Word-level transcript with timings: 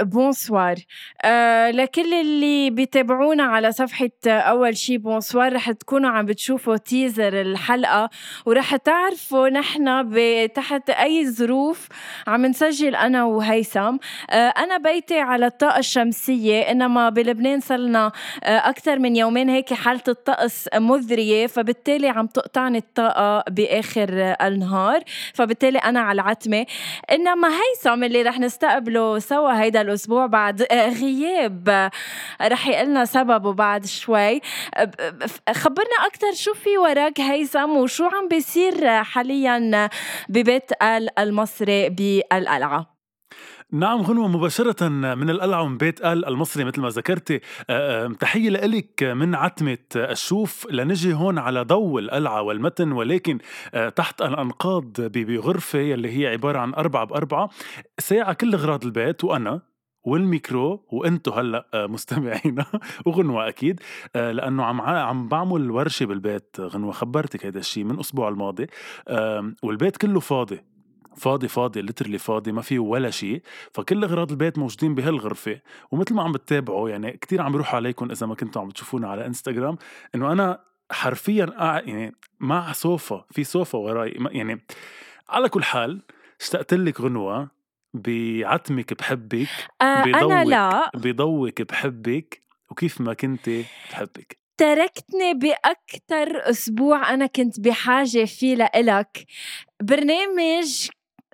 bonsoir 0.00 0.74
آه 1.24 1.70
لكل 1.70 2.14
اللي 2.14 2.70
بيتابعونا 2.70 3.42
على 3.42 3.72
صفحة 3.72 4.10
أول 4.26 4.76
شيء 4.76 4.96
bonsoir 4.98 5.52
رح 5.52 5.70
تكونوا 5.72 6.10
عم 6.10 6.26
بتشوفوا 6.26 6.76
teaser 6.76 7.40
الحلقة 7.40 8.10
ورح 8.46 8.76
تعرفوا 8.76 9.48
نحن 9.48 10.10
تحت 10.54 10.90
أي 10.90 11.30
ظروف 11.30 11.88
عم 12.26 12.46
نسجل 12.46 12.94
أنا 12.94 13.24
وهيثم. 13.24 13.96
آه 14.30 14.48
أنا 14.48 14.78
بيتي 14.78 15.20
على 15.20 15.46
الطاقة 15.46 15.78
الشمسية 15.78 16.60
إنما 16.60 17.08
بلبنان 17.08 17.60
صرنا 17.60 18.12
آه 18.44 18.58
أكثر 18.68 18.98
من 18.98 19.16
يومين 19.16 19.48
هيك 19.48 19.74
حالة 19.74 20.02
الطقس 20.08 20.68
مذرية 20.74 21.46
فبالتالي 21.46 22.08
عم 22.08 22.26
تقطعني 22.26 22.78
الطاقة 22.78 23.44
بآخر 23.50 24.08
النهار 24.42 25.02
فبالتالي 25.34 25.78
أنا 25.78 26.00
على 26.00 26.22
العتمة 26.22 26.66
إنما 27.12 27.48
هيثم 27.48 28.04
اللي 28.04 28.22
رح 28.22 28.38
نستقبل 28.38 28.90
نقابله 28.90 29.18
سوا 29.18 29.60
هيدا 29.60 29.79
الأسبوع 29.80 30.26
بعد 30.26 30.62
آه، 30.62 30.88
غياب. 30.88 31.90
رح 32.42 32.66
يقلنا 32.66 33.04
سببه 33.04 33.52
بعد 33.52 33.86
شوي. 33.86 34.40
خبرنا 35.54 35.96
أكثر 36.06 36.32
شو 36.34 36.54
في 36.54 36.78
وراك 36.78 37.20
هيثم 37.20 37.70
وشو 37.70 38.04
عم 38.04 38.28
بيصير 38.28 39.02
حاليا 39.02 39.88
ببيت 40.28 40.82
آل 40.82 41.18
المصري 41.18 41.88
بالقلعة؟ 41.88 43.00
نعم 43.72 44.00
غنوة 44.00 44.28
مباشرة 44.28 44.88
من 44.88 45.30
القلعة 45.30 45.66
من 45.68 45.78
بيت 45.78 46.00
آل 46.00 46.26
المصري 46.26 46.64
مثل 46.64 46.80
ما 46.80 46.88
ذكرتي. 46.88 47.40
تحية 48.20 48.50
لك 48.50 49.02
من 49.02 49.34
عتمة 49.34 49.78
الشوف. 49.96 50.66
لنجي 50.70 51.14
هون 51.14 51.38
على 51.38 51.62
ضوء 51.62 52.00
القلعة 52.00 52.42
والمتن 52.42 52.92
ولكن 52.92 53.38
تحت 53.96 54.22
الأنقاض 54.22 54.92
بغرفة 55.00 55.78
يلي 55.78 56.18
هي 56.18 56.26
عبارة 56.26 56.58
عن 56.58 56.74
أربعة 56.74 57.04
بأربعة 57.04 57.50
ساعة 57.98 58.32
كل 58.32 58.54
أغراض 58.54 58.84
البيت 58.84 59.24
وأنا 59.24 59.60
والميكرو 60.04 60.84
وانتو 60.88 61.30
هلأ 61.30 61.66
مستمعينا. 61.74 62.66
وغنوة 63.06 63.48
أكيد. 63.48 63.80
لأنه 64.14 64.64
عم 64.64 64.80
عم 64.80 65.28
بعمل 65.28 65.70
ورشة 65.70 66.06
بالبيت. 66.06 66.56
غنوة 66.60 66.92
خبرتك 66.92 67.46
هذا 67.46 67.58
الشيء 67.58 67.84
من 67.84 67.90
الأسبوع 67.90 68.28
الماضي. 68.28 68.66
والبيت 69.62 69.96
كله 69.96 70.20
فاضي. 70.20 70.60
فاضي 71.16 71.48
فاضي 71.48 71.82
لترلي 71.82 72.18
فاضي 72.18 72.52
ما 72.52 72.62
فيه 72.62 72.78
ولا 72.78 73.10
شيء 73.10 73.42
فكل 73.72 74.04
أغراض 74.04 74.30
البيت 74.30 74.58
موجودين 74.58 74.94
بهالغرفة. 74.94 75.60
ومثل 75.90 76.14
ما 76.14 76.22
عم 76.22 76.32
بتتابعوا 76.32 76.90
يعني 76.90 77.12
كتير 77.12 77.42
عم 77.42 77.52
بيروح 77.52 77.74
عليكم 77.74 78.10
إذا 78.10 78.26
ما 78.26 78.34
كنتوا 78.34 78.62
عم 78.62 78.68
بتشوفونا 78.68 79.08
على 79.08 79.26
انستغرام 79.26 79.76
إنه 80.14 80.32
أنا 80.32 80.60
حرفيا 80.90 81.44
قاعد 81.44 81.88
يعني 81.88 82.14
مع 82.40 82.72
صوفا 82.72 83.24
في 83.30 83.44
صوفا 83.44 83.78
وراي. 83.78 84.16
يعني 84.30 84.60
على 85.28 85.48
كل 85.48 85.64
حال 85.64 86.02
اشتقت 86.40 86.74
لك 86.74 87.00
غنوة. 87.00 87.59
بعتمك 87.94 88.94
بحبك 88.94 89.48
آه 89.82 90.04
أنا 90.04 90.44
لا. 90.44 90.90
بضوك 90.94 91.62
بحبك 91.62 92.42
وكيف 92.70 93.00
ما 93.00 93.14
كنت 93.14 93.50
بحبك 93.90 94.38
تركتني 94.58 95.34
بأكتر 95.34 96.50
أسبوع 96.50 97.14
أنا 97.14 97.26
كنت 97.26 97.60
بحاجة 97.60 98.24
فيه 98.24 98.54
لإلك. 98.54 99.26
برنامج 99.82 100.88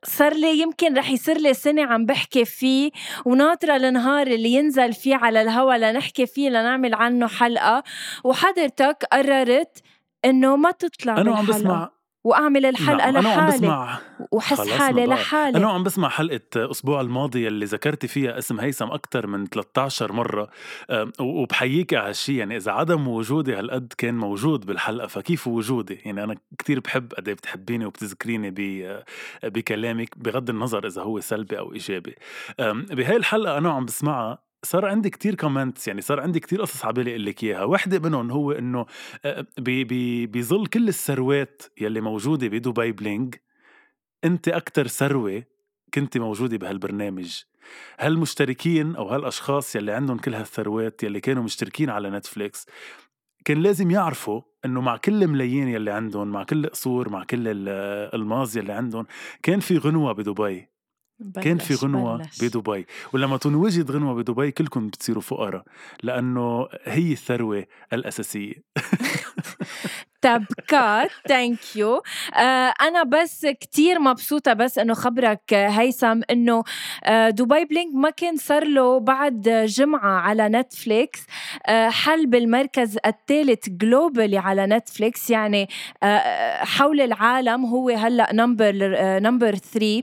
صار 0.05 0.35
لي 0.35 0.59
يمكن 0.61 0.99
رح 0.99 1.11
يصير 1.11 1.39
لي 1.39 1.55
سنة 1.55 1.85
عم 1.85 2.07
بحكي 2.07 2.45
فيه 2.45 2.91
وناطرة 3.25 3.77
النهار 3.77 4.27
اللي 4.27 4.49
ينزل 4.49 4.93
فيه 4.93 5.17
على 5.17 5.43
الهوا 5.43 5.75
لنحكي 5.75 6.27
فيه 6.27 6.49
لنعمل 6.49 6.95
عنه 6.95 7.27
حلقة. 7.27 7.83
وحضرتك 8.25 9.05
قررت 9.13 9.83
إنه 10.25 10.57
ما 10.57 10.71
تطلع 10.71 11.21
أنا 11.21 11.37
عم 11.37 11.47
بسمع 11.47 11.91
وأعمل 12.27 12.67
الحلقة 12.67 13.11
نعم. 13.11 13.23
لحالي 13.23 13.29
أنا 13.29 13.43
عم 13.43 13.49
بسمع. 13.49 13.99
وحس 14.33 14.69
حالي 14.69 15.07
لحالي. 15.07 15.59
أنا 15.59 15.71
عم 15.71 15.83
بسمع 15.83 16.09
حلقة 16.09 16.41
الأسبوع 16.57 17.01
الماضي 17.01 17.49
اللي 17.49 17.65
ذكرتي 17.65 18.09
فيها 18.09 18.39
اسم 18.39 18.61
هيثم 18.61 18.85
أكثر 18.85 19.27
من 19.27 19.47
13 19.47 20.13
مرة. 20.13 20.49
وبحييك 21.21 21.95
على 21.95 22.09
هالشيء 22.09 22.35
يعني 22.35 22.57
إذا 22.57 22.73
عدم 22.73 23.09
وجودي 23.09 23.55
هالقد 23.55 23.93
كان 23.99 24.15
موجود 24.19 24.67
بالحلقة 24.67 25.07
فكيف 25.07 25.47
وجودي؟ 25.47 25.95
يعني 26.05 26.25
أنا 26.25 26.37
كتير 26.59 26.81
بحب 26.81 27.13
قد 27.13 27.29
إيه 27.29 27.35
بتحبيني 27.35 27.87
وبتذكريني 27.87 28.55
بكلامك 29.43 30.19
بغض 30.19 30.51
النظر 30.51 30.87
إذا 30.87 31.03
هو 31.03 31.21
سلبي 31.21 31.59
أو 31.59 31.73
إيجابي. 31.73 32.15
بهاي 32.59 33.17
الحلقة 33.17 33.59
أنا 33.59 33.71
عم 33.71 33.85
بسمعها 33.85 34.46
صار 34.63 34.87
عندي 34.87 35.11
كتير 35.11 35.35
كومنتس 35.35 35.89
يعني 35.89 36.01
صار 36.01 36.21
عندي 36.21 36.41
كتير 36.41 36.61
قصص 36.61 36.85
على 36.85 36.95
بالي 36.95 37.11
أقول 37.11 37.25
لك 37.27 37.45
إياها، 37.45 37.65
وحده 37.65 37.99
منهم 37.99 38.31
هو 38.31 38.53
إنه 38.53 38.87
بظل 40.27 40.67
كل 40.67 40.89
الثروات 40.89 41.63
يلي 41.81 42.01
موجودة 42.01 42.49
ب 42.49 42.56
Dubai 42.56 42.93
Bling 42.93 43.35
أنت 44.25 44.49
أكثر 44.49 44.87
ثروة 44.87 45.43
كنت 45.95 46.19
موجودة 46.19 46.57
بهالبرنامج. 46.57 47.43
هالمشتركين 48.01 48.97
أو 48.97 49.09
هالأشخاص 49.09 49.77
يلي 49.77 49.93
عندهم 49.93 50.19
كل 50.19 50.35
هالثروات 50.35 51.03
يلي 51.03 51.21
كانوا 51.21 51.43
مشتركين 51.43 51.91
على 51.91 52.11
نتفليكس 52.11 52.67
كان 53.45 53.63
لازم 53.63 53.91
يعرفوا 53.91 54.43
إنه 54.65 54.81
مع 54.81 54.97
كل 54.97 55.23
الملايين 55.23 55.69
يلي 55.69 55.91
عندهم 55.91 56.29
مع 56.29 56.45
كل 56.45 56.65
القصور 56.65 57.09
مع 57.09 57.25
كل 57.25 57.69
الالماظ 57.69 58.57
يلي 58.57 58.73
عندهم 58.73 59.07
كان 59.43 59.61
في 59.61 59.79
غنوة 59.79 60.13
بدبي. 60.13 60.69
كان 61.43 61.59
في 61.59 61.75
غنوة 61.75 62.17
بلش. 62.17 62.45
بدبي 62.45 62.87
ولما 63.13 63.37
تنوجد 63.37 63.91
غنوة 63.91 64.15
بدبي 64.15 64.51
كلكم 64.51 64.87
بتصيروا 64.89 65.23
فقراء 65.23 65.65
لأنه 66.03 66.69
هي 66.85 67.13
الثروة 67.13 67.67
الأساسية 67.93 68.55
تبكات 70.27 71.11
thank 71.29 71.77
you 71.77 72.03
أنا 72.81 73.03
بس 73.03 73.47
كتير 73.47 73.99
مبسوطة 74.01 74.53
بس 74.53 74.79
إنه 74.79 74.95
خبرك 74.95 75.55
هيثم 75.55 76.21
إنه 76.31 76.65
آه، 77.05 77.31
Dubai 77.31 77.65
Bling 77.65 77.95
ما 77.95 78.11
كان 78.11 78.37
صار 78.37 78.65
له 78.65 79.01
بعد 79.01 79.67
جمعة 79.69 80.21
على 80.21 80.49
نتفليكس 80.49 81.21
آه، 81.67 81.89
حل 81.89 82.27
بالمركز 82.27 82.99
الثالث 83.07 83.69
globally 83.69 84.39
على 84.39 84.67
نتفليكس 84.67 85.31
يعني 85.31 85.69
آه، 86.03 86.65
حول 86.65 87.01
العالم 87.01 87.65
هو 87.65 87.89
هلأ 87.89 88.33
number 88.33 88.73
number 89.19 89.55
3 89.55 90.03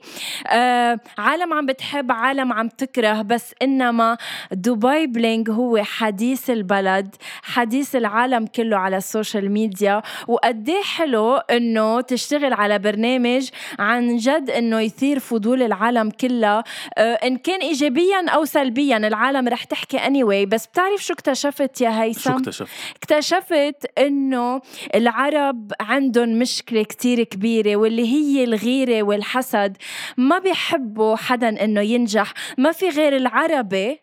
عالم 1.17 1.53
عم 1.53 1.65
بتحب 1.65 2.11
عالم 2.11 2.53
عم 2.53 2.67
تكره 2.67 3.21
بس 3.21 3.55
إنما 3.61 4.17
دبي 4.51 5.07
بلينغ 5.07 5.49
هو 5.49 5.83
حديث 5.83 6.49
البلد 6.49 7.15
حديث 7.43 7.95
العالم 7.95 8.45
كله 8.45 8.77
على 8.77 8.97
السوشيال 8.97 9.51
ميديا 9.51 10.01
وقد 10.27 10.71
حلو 10.83 11.35
إنه 11.35 12.01
تشتغل 12.01 12.53
على 12.53 12.79
برنامج 12.79 13.49
عن 13.79 14.17
جد 14.17 14.49
إنه 14.49 14.79
يثير 14.79 15.19
فضول 15.19 15.63
العالم 15.63 16.09
كلها. 16.09 16.63
آه، 16.97 17.13
إن 17.13 17.37
كان 17.37 17.59
ايجابيا 17.61 18.29
أو 18.29 18.45
سلبيا 18.45 18.97
العالم 18.97 19.47
رح 19.47 19.63
تحكي 19.63 19.97
اني 19.97 20.23
anyway 20.23 20.47
بس 20.47 20.67
بتعرف 20.67 21.05
شو 21.05 21.13
اكتشفت 21.13 21.81
يا 21.81 22.03
هيثم؟ 22.03 22.31
شو 22.31 22.37
اكتشفت؟ 22.37 22.71
اكتشفت 22.95 23.85
إنه 23.97 24.61
العرب 24.95 25.71
عندهم 25.81 26.39
مشكلة 26.39 26.83
كتير 26.83 27.23
كبيرة 27.23 27.75
واللي 27.75 28.07
هي 28.07 28.43
الغيرة 28.43 29.03
والحسد. 29.03 29.77
ما 30.17 30.39
بيحبوا 30.39 31.15
حدا 31.15 31.63
إنه 31.63 31.81
ينجح. 31.81 32.33
ما 32.57 32.71
في 32.71 32.89
غير 32.89 33.15
العربي 33.15 34.02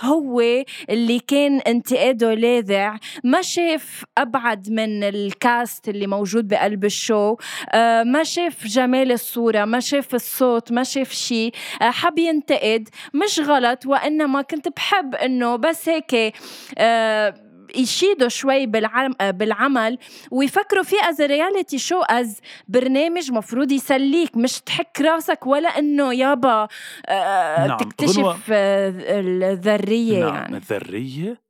هو 0.00 0.42
اللي 0.90 1.18
كان 1.18 1.58
انتقاده 1.58 2.34
لاذع 2.34 2.96
ما 3.24 3.42
شاف 3.42 4.04
أبعد 4.18 4.70
من 4.70 5.02
ال 5.04 5.21
cast 5.21 5.88
اللي 5.88 6.06
موجود 6.06 6.48
بقلب 6.48 6.84
ال 6.84 6.94
show 6.94 7.36
آه، 7.72 8.02
ما 8.02 8.24
شاف 8.24 8.66
جمال 8.66 9.12
الصورة 9.12 9.64
ما 9.64 9.80
شاف 9.80 10.14
الصوت 10.14 10.72
ما 10.72 10.82
شاف 10.82 11.12
شيء 11.12 11.52
آه، 11.82 11.90
حب 11.90 12.18
ينتقد 12.18 12.88
مش 13.14 13.40
غلط 13.40 13.86
وإنما 13.86 14.42
كنت 14.42 14.68
بحب 14.68 15.14
إنه 15.14 15.56
بس 15.56 15.88
هيك 15.88 16.34
آه، 16.78 17.34
يشيدوا 17.76 18.28
شوي 18.28 18.66
بالعمل, 18.66 19.14
بالعمل 19.32 19.98
ويفكروا 20.30 20.82
فيه 20.82 21.08
as 21.08 21.20
reality 21.20 21.78
show 21.78 22.00
as 22.10 22.40
برنامج 22.68 23.32
مفروض 23.32 23.72
يسليك. 23.72 24.36
مش 24.36 24.60
تحك 24.60 25.00
راسك 25.00 25.46
ولا 25.46 25.68
إنه 25.68 26.14
يابا 26.14 26.68
آه 27.06 27.66
نعم. 27.66 27.78
تكتشف 27.78 28.44
الذرية 28.50 30.24
نعم. 30.24 30.34
يعني. 30.34 30.56
الذرية؟ 30.56 31.40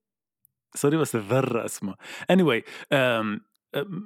سوري 0.74 0.96
بس 0.96 1.14
الذرة 1.14 1.64
اسمها. 1.64 1.96
Anyway 2.32 2.62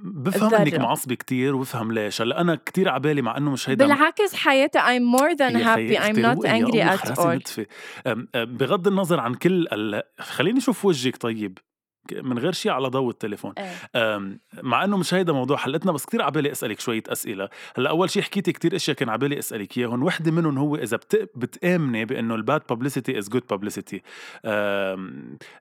بفهم 0.03 0.55
إنك 0.55 0.75
معصبه 0.75 1.15
كتير 1.15 1.55
وبفهم 1.55 1.93
ليش. 1.93 2.23
هلأ 2.23 2.41
أنا 2.41 2.55
كتير 2.55 2.89
عبالي 2.89 3.23
مع 3.23 3.37
إنه 3.37 3.51
مش 3.51 3.71
هيدا 3.71 3.87
بالعكس 3.87 4.35
حياتي 4.35 4.79
I'm 4.79 5.19
more 5.19 5.35
than 5.35 5.55
happy. 5.55 5.97
I'm 5.99 6.17
not 6.17 6.47
angry 6.47 6.81
at 6.81 7.19
all. 7.19 7.65
بغض 8.35 8.89
النظر 8.89 9.21
عن 9.21 9.35
كل 9.35 9.69
ال... 9.73 10.03
خليني 10.19 10.59
أشوف 10.59 10.85
وجهك 10.85 11.17
طيب. 11.17 11.59
من 12.15 12.39
غير 12.39 12.53
شيء 12.53 12.73
على 12.73 12.89
ضوء 12.89 13.11
التليفون. 13.11 13.53
إيه. 13.59 14.39
مع 14.63 14.85
إنه 14.85 14.97
مش 14.97 15.15
هيدا 15.15 15.33
موضوع 15.33 15.57
حلقتنا 15.57 15.93
بس 15.93 16.05
كتير 16.05 16.23
عبالي 16.23 16.53
أسألك 16.53 16.81
شوية 16.81 17.03
أسئلة. 17.09 17.49
هلأ 17.77 17.91
أول 17.91 18.11
شيء 18.11 18.23
حكيتي 18.23 18.53
كتير 18.53 18.77
إشياء 18.77 18.97
كان 18.97 19.09
عبالي 19.09 19.39
أسألك 19.39 19.79
اياهم 19.79 20.03
وحدة 20.03 20.31
منهم 20.31 20.59
هو 20.59 20.77
إذا 20.77 20.97
بت... 20.97 21.31
بتآمني 21.37 22.05
بأنه 22.05 22.35
ال 22.35 22.42
bad 22.42 22.63
publicity 22.69 23.19
is 23.19 23.29
good 23.29 23.43
publicity 23.51 24.03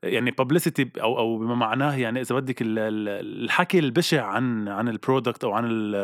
يعني 0.04 0.32
publicity 0.32 0.90
أو 1.02 1.18
أو 1.20 1.38
بما 1.38 1.56
معناه 1.56 1.96
يعني 1.96 2.22
إذا 2.22 2.36
بدك 2.36 2.62
ال- 2.62 2.80
ال- 2.80 3.44
الحكي 3.44 3.80
البشع 3.80 4.26
عن 4.26 4.68
عن 4.68 4.88
ال 4.90 4.96
product 4.96 5.44
أو 5.44 5.52
عن 5.52 5.66
ال- 5.66 5.96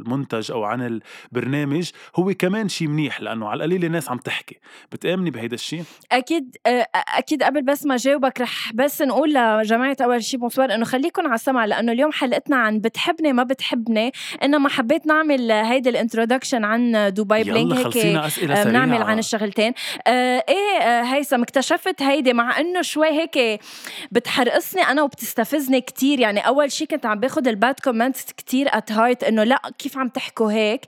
المنتج 0.00 0.52
أو 0.52 0.64
عن 0.64 1.00
البرنامج 1.32 1.90
هو 2.16 2.34
كمان 2.34 2.68
شيء 2.68 2.88
منيح 2.88 3.20
لأنه 3.20 3.48
على 3.48 3.56
القليله 3.64 3.86
الناس 3.86 4.10
عم 4.10 4.18
تحكي. 4.18 4.58
بتآمني 4.92 5.30
بهيدا 5.30 5.54
الشيء؟ 5.54 5.82
أكيد 6.12 6.56
آه، 6.66 6.86
أكيد 6.94 7.42
قبل 7.42 7.62
بس 7.62 7.86
ما 7.86 7.96
جاوبك 7.96 8.40
رح 8.40 8.72
بس 8.72 9.02
نقول 9.02 9.36
لجماعه 9.74 9.96
أول 10.00 10.24
شي 10.24 10.36
bonsoir 10.36 10.74
إنه 10.74 10.84
خليكم 10.84 11.26
على 11.26 11.34
السمع 11.34 11.64
لأنه 11.64 11.92
اليوم 11.92 12.12
حلقتنا 12.12 12.56
عن 12.56 12.78
بتحبني 12.78 13.32
ما 13.32 13.42
بتحبني 13.42 14.12
إنما 14.42 14.68
حبيت 14.68 15.06
نعمل 15.06 15.52
هيدي 15.52 15.88
ال 15.88 15.94
introduction 15.94 16.64
عن 16.64 17.12
دبي 17.14 17.44
بلينغ 17.44 17.96
هيك 17.96 18.16
أسئلة 18.16 18.60
آه، 18.60 18.64
بنعمل 18.64 19.02
عن 19.02 19.18
الشغلتين. 19.18 19.72
آه 20.06 20.44
إيه 20.48 20.78
آه 20.82 21.02
هيثم 21.02 21.42
اكتشفت 21.42 22.02
هيدي 22.02 22.32
مع 22.32 22.60
إنه 22.60 22.82
شوي 22.82 23.08
هيك 23.08 23.60
بتحرقصني 24.12 24.82
أنا 24.82 25.02
وبتستفزني 25.02 25.80
كتير. 25.80 26.20
يعني 26.20 26.40
أول 26.40 26.72
شي 26.72 26.86
كنت 26.86 27.06
عم 27.06 27.20
باخد 27.20 27.48
ال 27.48 27.54
bad 27.54 27.74
comments 27.84 28.32
كتير 28.32 28.68
at 28.70 28.92
heart 28.92 29.24
إنه 29.24 29.44
لا 29.44 29.62
كيف 29.78 29.98
عم 29.98 30.08
تحكوا 30.08 30.52
هيك؟ 30.52 30.80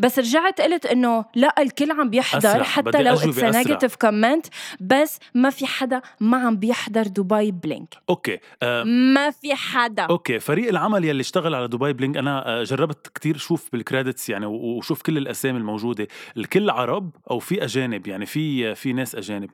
بس 0.00 0.18
رجعت 0.18 0.60
قلت 0.60 0.86
إنه 0.86 1.24
لا 1.34 1.54
الكل 1.58 1.90
عم 1.90 2.10
بيحضر 2.10 2.48
أسرع، 2.50 2.62
حتى 2.62 3.02
لو 3.02 3.14
it's. 3.14 3.38
negative 3.38 3.96
comment 3.96 4.46
بس 4.80 5.18
ما 5.34 5.50
في 5.50 5.66
حدا 5.66 6.00
ما 6.20 6.36
عم 6.36 6.56
بيحضر 6.56 7.02
دبي 7.02 7.50
بلينغ. 7.50 7.94
okay. 8.10 8.33
آه 8.62 8.84
ما 8.84 9.30
في 9.30 9.54
حدا. 9.54 10.02
أوكي 10.02 10.38
فريق 10.38 10.68
العمل 10.68 11.04
يلي 11.04 11.20
اشتغل 11.20 11.54
على 11.54 11.68
دبي 11.68 11.92
بلينغ 11.92 12.16
أنا 12.16 12.60
آه، 12.60 12.62
جربت 12.62 13.08
كتير 13.14 13.36
شوف 13.36 13.68
بال 13.72 13.84
credits 13.84 14.28
يعني 14.28 14.46
وشوف 14.46 15.02
كل 15.02 15.18
الأسامي 15.18 15.58
الموجودة. 15.58 16.08
الكل 16.36 16.70
عرب 16.70 17.10
أو 17.30 17.38
في 17.38 17.64
أجانب 17.64 18.06
يعني 18.06 18.26
في 18.26 18.74
في 18.74 18.92
ناس 18.92 19.14
أجانب. 19.14 19.50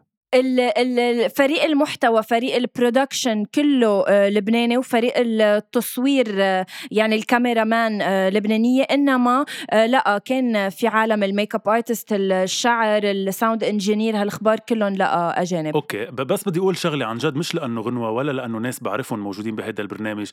فريق 1.34 1.62
المحتوى 1.64 2.22
فريق 2.22 2.56
ال 2.56 2.64
production 2.64 3.44
كله 3.44 4.04
آه، 4.08 4.28
لبناني 4.28 4.78
وفريق 4.78 5.12
التصوير 5.16 6.26
آه، 6.38 6.66
يعني 6.90 7.14
ال 7.16 7.25
cameraman 7.25 8.02
آه، 8.02 8.30
لبنانية. 8.30 8.82
إنما 8.82 9.44
لا 9.72 10.18
كان 10.24 10.68
في 10.68 10.86
عالم 10.86 11.22
ال 11.22 11.54
makeup 11.54 11.68
artist 11.68 12.06
الشعر 12.12 13.02
ال 13.04 13.14
sound 13.14 13.64
engineer 13.64 14.16
هالأخبار 14.16 14.58
كلهم 14.68 14.94
لا 14.94 15.42
أجانب. 15.42 15.74
okay 15.74 16.04
ب- 16.04 16.14
بس 16.14 16.48
بدي 16.48 16.58
أقول 16.58 16.76
شغلة 16.76 17.06
عن 17.06 17.18
جد 17.18 17.34
مش 17.36 17.54
لأنه 17.54 17.80
غنوة 17.80 18.10
ولا 18.10 18.32
لأنه 18.32 18.58
ناس 18.58 18.80
بعرفهم 18.82 19.18
موجودين 19.18 19.56
بهذا 19.56 19.80
البرنامج. 19.82 20.30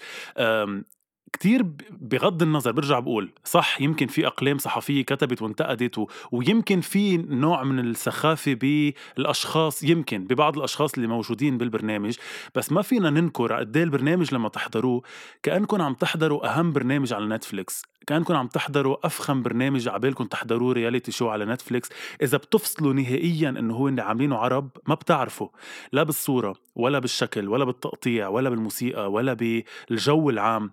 كتير 1.39 1.65
بغض 1.91 2.41
النظر 2.41 2.71
برجع 2.71 2.99
بقول 2.99 3.29
صح 3.43 3.81
يمكن 3.81 4.07
في 4.07 4.27
أقلام 4.27 4.57
صحفية 4.57 5.05
كتبت 5.05 5.41
وانتقدت 5.41 5.97
و... 5.97 6.07
ويمكن 6.31 6.81
في 6.81 7.17
نوع 7.17 7.63
من 7.63 7.79
السخافة 7.79 8.53
بالأشخاص 8.53 9.83
يمكن 9.83 10.23
ببعض 10.23 10.57
الأشخاص 10.57 10.93
اللي 10.93 11.07
موجودين 11.07 11.57
بالبرنامج 11.57 12.15
بس 12.55 12.71
ما 12.71 12.81
فينا 12.81 13.09
ننكر 13.09 13.53
قد 13.53 13.77
إيه 13.77 13.83
البرنامج 13.83 14.33
لما 14.33 14.49
تحضروه 14.49 15.01
كانكم 15.43 15.81
عم 15.81 15.93
تحضروا 15.93 16.57
أهم 16.57 16.73
برنامج 16.73 17.13
على 17.13 17.25
نتفليكس 17.25 17.83
كانكم 18.07 18.35
عم 18.35 18.47
تحضروا 18.47 19.05
أفخم 19.05 19.43
برنامج 19.43 19.87
عبالكم 19.87 20.23
تحضروه 20.23 20.73
reality 20.73 21.11
show 21.11 21.29
على 21.29 21.45
نتفليكس 21.45 21.89
إذا 22.21 22.37
بتفصلوا 22.37 22.93
نهائيا 22.93 23.49
إنه 23.49 23.75
هو 23.75 23.87
اللي 23.87 24.01
عاملينه 24.01 24.37
عرب 24.37 24.69
ما 24.87 24.95
بتعرفوا 24.95 25.47
لا 25.91 26.03
بالصورة 26.03 26.55
ولا 26.75 26.99
بالشكل 26.99 27.49
ولا 27.49 27.65
بالتقطيع 27.65 28.27
ولا 28.27 28.49
بالموسيقى 28.49 29.11
ولا 29.11 29.33
بالجو 29.33 30.29
العام. 30.29 30.71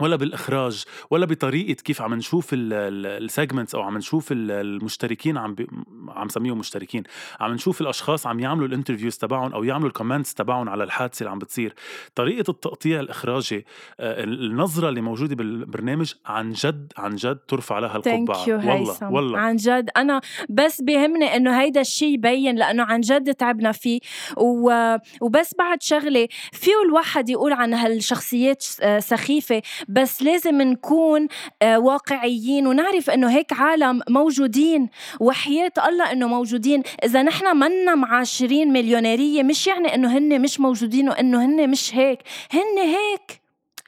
ولا 0.00 0.16
بالإخراج 0.16 0.84
ولا 1.10 1.26
بطريقة 1.26 1.82
كيف 1.82 2.02
عم 2.02 2.14
نشوف 2.14 2.50
ال 2.52 2.66
segments 2.66 3.74
أو 3.74 3.82
عم 3.82 3.98
نشوف 3.98 4.32
ال- 4.32 4.50
المشتركين 4.50 5.38
عم 5.38 5.54
بي 5.54 5.66
عم 6.08 6.28
سميهم 6.28 6.58
مشتركين. 6.58 7.02
عم 7.40 7.52
نشوف 7.52 7.80
الأشخاص 7.80 8.26
عم 8.26 8.40
يعملوا 8.40 8.66
ال 8.68 8.72
interviews 8.72 9.16
تبعهم 9.16 9.52
أو 9.52 9.64
يعملوا 9.64 9.88
ال 9.88 9.93
comments 9.93 10.34
تبعهم 10.34 10.68
على 10.68 10.84
الحادثة 10.84 11.18
اللي 11.20 11.30
عم 11.30 11.38
بتصير. 11.38 11.74
طريقة 12.14 12.50
التقطيع 12.50 13.00
الإخراجي 13.00 13.66
آه، 14.00 14.24
النظرة 14.24 14.88
اللي 14.88 15.00
موجودة 15.00 15.34
بالبرنامج 15.36 16.12
عن 16.26 16.52
جد 16.52 16.92
عن 16.96 17.16
جد 17.16 17.36
ترفع 17.48 17.78
لها 17.78 17.96
القبعة. 17.96 18.14
والله 18.66 19.12
والله. 19.12 19.38
عن 19.38 19.56
جد. 19.56 19.90
أنا 19.96 20.20
بس 20.50 20.80
بيهمني 20.82 21.36
إنه 21.36 21.60
هيدا 21.60 21.80
الشيء 21.80 22.14
يبين 22.14 22.56
لأنه 22.56 22.82
عن 22.82 23.00
جد 23.00 23.34
تعبنا 23.34 23.72
فيه. 23.72 24.00
و... 24.36 24.96
وبس 25.20 25.54
بعد 25.58 25.82
شغلة 25.82 26.28
فيه 26.52 26.72
الواحد 26.86 27.28
يقول 27.28 27.52
عن 27.52 27.74
هالشخصيات 27.74 28.64
آه، 28.82 28.98
سخيفة. 28.98 29.62
بس 29.88 30.22
لازم 30.22 30.62
نكون 30.62 31.28
آه، 31.62 31.78
واقعيين 31.78 32.66
ونعرف 32.66 33.10
إنه 33.10 33.30
هيك 33.30 33.52
عالم 33.52 34.00
موجودين 34.10 34.88
وحياة 35.20 35.72
الله 35.88 36.12
إنه 36.12 36.26
موجودين. 36.28 36.82
إذا 37.04 37.22
نحن 37.22 37.56
منا 37.56 37.94
معاشرين 37.94 38.72
مليونيرية 38.72 39.42
مش 39.42 39.66
يعني 39.66 39.94
إنه 39.94 40.18
هن 40.18 40.40
مش 40.42 40.60
موجودين 40.60 41.08
وإنه 41.08 41.44
هن 41.44 41.70
مش 41.70 41.94
هيك. 41.94 42.18
هن 42.52 42.78
هيك. 42.78 43.40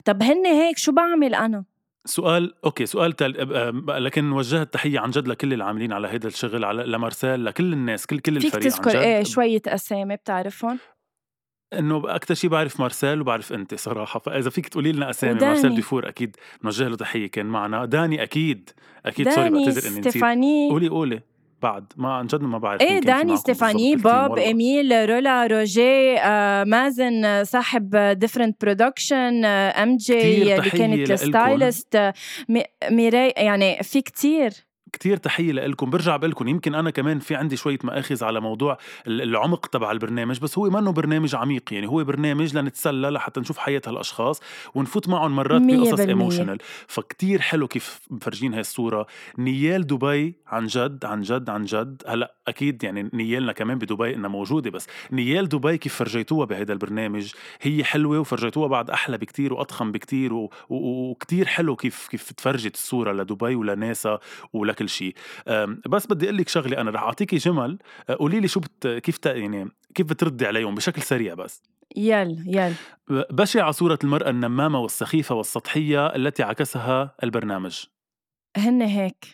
طب 0.05 0.23
هن 0.23 0.46
هيك 0.46 0.79
شو 0.79 0.93
بعمل 0.93 1.35
أنا؟ 1.35 1.64
سؤال 2.06 2.55
أوكي 2.64 2.87
سؤال 2.87 3.12
تال... 3.12 3.35
أب- 3.35 3.87
أم- 3.88 3.91
لكن 3.91 4.32
وجهت 4.32 4.75
تحية 4.75 4.99
عن 5.00 5.11
جد 5.11 5.29
لكل 5.29 5.52
العاملين 5.52 5.93
على 5.93 6.08
هذا 6.08 6.26
الشغل 6.26 6.64
على 6.64 6.82
لمارسيل 6.82 7.44
لكل 7.44 7.73
الناس 7.73 8.06
كل 8.06 8.19
كل 8.19 8.41
فيك 8.41 8.55
الفريق 8.55 8.73
عن 8.75 8.82
تذكر 8.82 8.91
جد. 8.91 8.96
إيه 8.96 9.23
شوية 9.23 9.62
أسامي 9.67 10.17
بتعرفهم؟ 10.17 10.79
إنه 11.79 12.03
أكثر 12.06 12.35
شيء 12.35 12.50
بعرف 12.50 12.81
مارسيل 12.81 13.21
وبعرف 13.21 13.53
أنت 13.53 13.75
صراحة. 13.75 14.21
فإذا 14.21 14.50
فيك 14.50 14.69
تقولي 14.69 14.93
لنا 14.93 15.11
أسامي 15.11 15.32
وداني. 15.32 15.53
مارسيل 15.53 15.75
ديفور 15.75 16.09
أكيد 16.09 16.37
نوجه 16.65 16.88
له 16.88 16.97
تحية. 16.97 17.26
كان 17.31 17.47
معنا. 17.47 17.85
داني 17.85 18.23
أكيد. 18.23 18.71
أكيد 19.06 19.31
سوري 19.31 19.49
داني 19.49 19.65
بعتذر 19.67 19.88
إني 19.88 20.00
نسيت. 20.00 20.09
ستيفاني. 20.09 20.69
قولي 20.71 20.88
قولي. 20.88 21.21
بعد. 21.62 21.93
ما 21.97 22.12
عن 22.12 22.26
جد 22.26 22.41
ما 22.43 22.59
بعرف 22.59 22.81
إيه 22.81 22.99
داني 22.99 23.37
ستيفاني 23.37 23.97
بوب. 23.97 24.38
إيميل 24.38 25.11
رولا 25.11 25.47
روجيه 25.47 26.19
آه، 26.19 26.65
مازن 26.65 27.44
صاحب 27.44 27.97
Different 27.97 28.61
Production 28.65 29.45
ام 29.44 29.97
جي 29.97 30.43
اللي 30.53 30.70
كانت. 30.70 31.11
ال 31.11 31.23
stylist 31.23 32.12
مي- 32.49 32.65
ميراي 32.91 33.35
يعني 33.37 33.82
في 33.82 34.00
كتير. 34.00 34.53
كتير 34.94 35.17
تحية 35.17 35.52
لكم 35.52 35.91
برجع 35.91 36.17
بقلكم. 36.17 36.49
يمكن 36.49 36.75
أنا 36.75 36.91
كمان 36.91 37.19
في 37.19 37.35
عندي 37.35 37.56
شوية 37.56 37.79
مآخذ 37.85 38.25
على 38.25 38.41
موضوع 38.41 38.79
ال- 39.06 39.23
العمق 39.23 39.67
تبع 39.67 39.91
البرنامج 39.93 40.38
بس 40.41 40.58
هو 40.58 40.70
منه 40.70 40.93
برنامج 40.93 41.35
عميق. 41.35 41.73
يعني 41.73 41.87
هو 41.88 42.05
برنامج 42.05 42.56
لنتسلى 42.56 43.11
لحتى 43.11 43.41
نشوف 43.41 43.58
حياة 43.58 43.82
هالأشخاص 43.87 44.41
ونفوت 44.75 45.08
معهم 45.08 45.37
مرات 45.37 45.62
بقصص. 45.62 46.00
emotional 46.01 46.59
فكتير 46.87 47.41
حلو 47.41 47.69
كيف 47.69 48.00
مفرجين 48.11 48.52
هاي 48.52 48.61
الصورة 48.61 49.06
نيال 49.38 49.87
دبي 49.87 50.35
عن 50.46 50.67
جد 50.67 51.05
عن 51.05 51.20
جد 51.20 51.50
عن 51.50 51.64
جد. 51.64 52.02
هلأ 52.06 52.35
أكيد 52.49 52.85
يعني 52.85 53.10
نيالنا 53.13 53.53
كمان 53.53 53.79
بدبي 53.79 54.15
إنها 54.15 54.29
موجودة 54.29 54.70
بس 54.70 54.86
نيال 55.13 55.48
دبي 55.48 55.79
كيف 55.79 55.94
فرجيتوها 55.94 56.46
بهذا 56.46 56.72
البرنامج؟ 56.72 57.32
هي 57.60 57.84
حلوة 57.84 58.19
وفرجيتوها 58.19 58.69
بعد 58.69 58.91
أحلى 58.91 59.19
بكتير 59.19 59.55
وأضخم 59.55 59.93
بكتير 59.93 60.48
وكتير 60.69 61.46
حلو 61.46 61.77
كيف 61.77 62.08
كيف 62.10 62.32
تفرجت 62.32 62.74
الصورة 62.74 63.13
لدبي 63.13 63.55
ولناسا 63.55 64.19
ولكل 64.53 64.83
شيء. 64.88 65.14
أم، 65.48 65.81
بس 65.88 66.06
بدي 66.06 66.26
أقول 66.26 66.36
لك 66.38 66.48
شغلة 66.48 66.81
أنا 66.81 66.91
رح 66.91 67.03
أعطيكي 67.03 67.36
جمل. 67.36 67.79
أه، 68.10 68.14
قولي 68.14 68.41
لي 68.41 68.48
شو 68.48 68.60
بت... 68.60 68.86
كيف 68.86 69.19
ت... 69.19 69.26
يعني 69.26 69.69
كيف 69.94 70.06
بتردي 70.06 70.46
عليهم 70.46 70.74
بشكل 70.74 71.03
سريع 71.03 71.34
بس. 71.34 71.62
يل 71.96 72.44
يل. 72.56 72.74
بشعة 73.31 73.70
صورة 73.70 73.98
المرأة 74.05 74.31
النمامة 74.31 74.79
والسخيفة 74.79 75.34
والسطحية 75.34 76.06
التي 76.06 76.43
عكسها 76.43 77.14
البرنامج. 77.22 77.84
هن 78.56 78.82
هيك. 78.82 79.26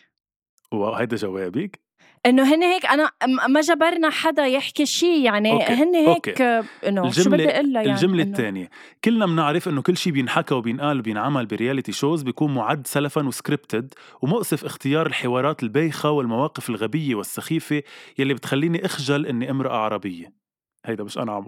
وهيدا 0.71 1.15
جوابك. 1.15 1.79
إنه 2.25 2.55
هن 2.55 2.63
هيك 2.63 2.85
أنا 2.85 3.11
ما 3.49 3.61
جبرنا 3.61 4.09
حدا 4.09 4.45
يحكي 4.45 4.85
شيء 4.85 5.21
يعني 5.25 5.51
okay، 5.51 5.73
هن. 5.73 5.95
هيك 5.95 6.41
إنه 6.87 7.11
شو 7.11 7.29
بدي 7.29 7.49
أقول 7.49 7.75
يعني 7.75 7.91
الجملة 7.91 8.23
إنه- 8.23 8.27
الثانية. 8.27 8.69
كلنا 9.05 9.25
بنعرف 9.25 9.67
إنه 9.69 9.81
كل 9.81 9.97
شيء 9.97 10.13
بينحكى 10.13 10.53
وبينقال 10.53 10.99
وبينعمل 10.99 11.45
ب 11.45 11.51
reality 11.51 11.91
shows 11.91 12.23
بيكون 12.23 12.53
معد 12.55 12.87
سلفا 12.87 13.27
و 13.27 13.34
scripted 13.34 13.93
ومؤسف 14.21 14.65
اختيار 14.65 15.05
الحوارات 15.07 15.63
البايخة 15.63 16.09
والمواقف 16.11 16.69
الغبية 16.69 17.15
والسخيفة 17.15 17.83
يلي 18.19 18.33
بتخليني 18.33 18.85
أخجل 18.85 19.25
إني 19.25 19.51
أمرأة 19.51 19.77
عربية. 19.77 20.40
هيدا 20.85 21.03
مش 21.03 21.17
أنا 21.17 21.31
عم 21.31 21.45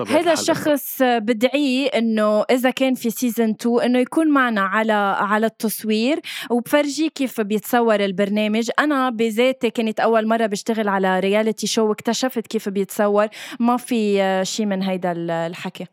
هذا 0.00 0.20
الحال. 0.20 0.28
الشخص 0.28 1.02
بدعيه 1.02 1.86
إنه 1.86 2.42
إذا 2.50 2.70
كان 2.70 2.94
في 2.94 3.10
season 3.10 3.50
2 3.50 3.80
إنه 3.80 3.98
يكون 3.98 4.28
معنا 4.30 4.60
على 4.60 4.92
على 5.18 5.46
التصوير 5.46 6.20
وبفرجيه 6.50 7.08
كيف 7.08 7.40
بيتصور 7.40 8.00
البرنامج. 8.04 8.70
أنا 8.78 9.10
بذاتي 9.10 9.70
كنت 9.70 10.00
أول 10.00 10.28
مرة 10.28 10.46
بشتغل 10.46 10.88
على 10.88 11.20
reality 11.20 11.66
show 11.66 11.86
واكتشفت 11.88 12.46
كيف 12.46 12.68
بيتصور. 12.68 13.26
ما 13.60 13.76
في 13.76 14.40
شيء 14.44 14.66
من 14.66 14.82
هيدا 14.82 15.12
ال- 15.12 15.30
الحكي. 15.30 15.86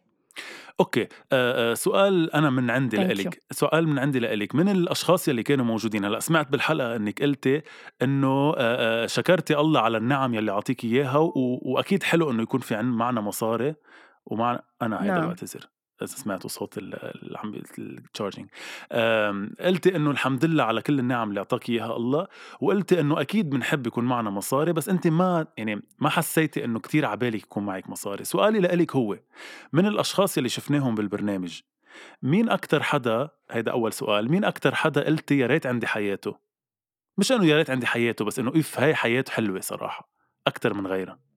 okay 0.82 1.02
آه 1.02 1.72
آه 1.72 1.74
سؤال 1.74 2.34
أنا 2.34 2.50
من 2.50 2.70
عندي 2.70 2.98
لإلك 2.98 3.44
سؤال 3.52 3.88
من 3.88 4.00
عندي 4.00 4.20
لإلك 4.20 4.56
من 4.56 4.70
الأشخاص 4.70 5.28
يلي 5.28 5.44
كانوا 5.44 5.66
موجودين 5.66 6.06
هلأ 6.06 6.20
سمعت 6.20 6.52
بالحلقة 6.52 6.96
إنك 6.96 7.22
قلتي 7.22 7.62
إنه 8.02 8.54
آه 8.58 9.06
شكرتي 9.06 9.60
الله 9.60 9.80
على 9.82 9.98
النعم 9.98 10.34
يلي 10.34 10.52
عطيك 10.52 10.84
إياها. 10.84 11.32
وأكيد 11.36 12.04
حلو 12.04 12.32
إنه 12.32 12.44
يكون 12.44 12.60
في 12.60 12.76
عن 12.76 12.86
معنا 12.86 13.22
مصاري 13.22 13.76
ومعنا 14.26 14.64
أنا 14.82 15.04
هيدا 15.04 15.14
نعم. 15.14 15.28
بعتذر 15.28 15.70
إذا 16.04 16.16
سمعتوا 16.16 16.50
صوت 16.50 16.78
اللي 16.78 17.38
عم 17.38 17.62
ال 17.80 17.88
charging 17.88 18.50
قلتي 19.60 19.96
إنه 19.96 20.12
الحمد 20.12 20.46
لله 20.46 20.64
على 20.64 20.82
كل 20.82 21.00
النعم 21.00 21.30
اللي 21.30 21.40
أعطاك 21.40 21.70
إياها 21.70 21.96
الله 21.96 22.28
وقلتي 22.62 23.00
إنه 23.00 23.22
أكيد 23.22 23.50
بنحب 23.50 23.88
يكون 23.88 24.06
معنا 24.06 24.30
مصاري 24.30 24.74
بس 24.74 24.90
انت 24.90 25.08
ما 25.08 25.48
يعني 25.58 25.82
ما 26.00 26.10
حسيتي 26.10 26.66
إنه 26.66 26.80
كتير 26.80 27.06
عبالك 27.06 27.44
يكون 27.44 27.66
معك 27.66 27.90
مصاري. 27.90 28.24
سؤالي 28.24 28.60
لإلك 28.60 28.96
هو 28.96 29.20
من 29.74 29.86
الأشخاص 29.86 30.38
اللي 30.38 30.50
شفناهم 30.50 30.96
بالبرنامج 30.96 31.62
مين 32.22 32.50
أكتر 32.50 32.84
حدا 32.84 33.30
هيدا 33.52 33.72
أول 33.72 33.94
سؤال 33.94 34.32
مين 34.32 34.46
أكتر 34.46 34.76
حدا 34.76 35.06
قلتي 35.06 35.38
يا 35.38 35.48
ريت 35.48 35.66
عندي 35.66 35.88
حياته؟ 35.88 36.38
مش 37.18 37.32
إنه 37.32 37.46
يا 37.46 37.58
ريت 37.58 37.70
عندي 37.70 37.88
حياته 37.88 38.26
بس 38.26 38.40
إنه 38.40 38.52
إف 38.56 38.80
هاي 38.80 38.96
حياته 38.96 39.32
حلوة 39.32 39.60
صراحة 39.60 40.10
أكتر 40.48 40.74
من 40.74 40.88
غيرها. 40.88 41.31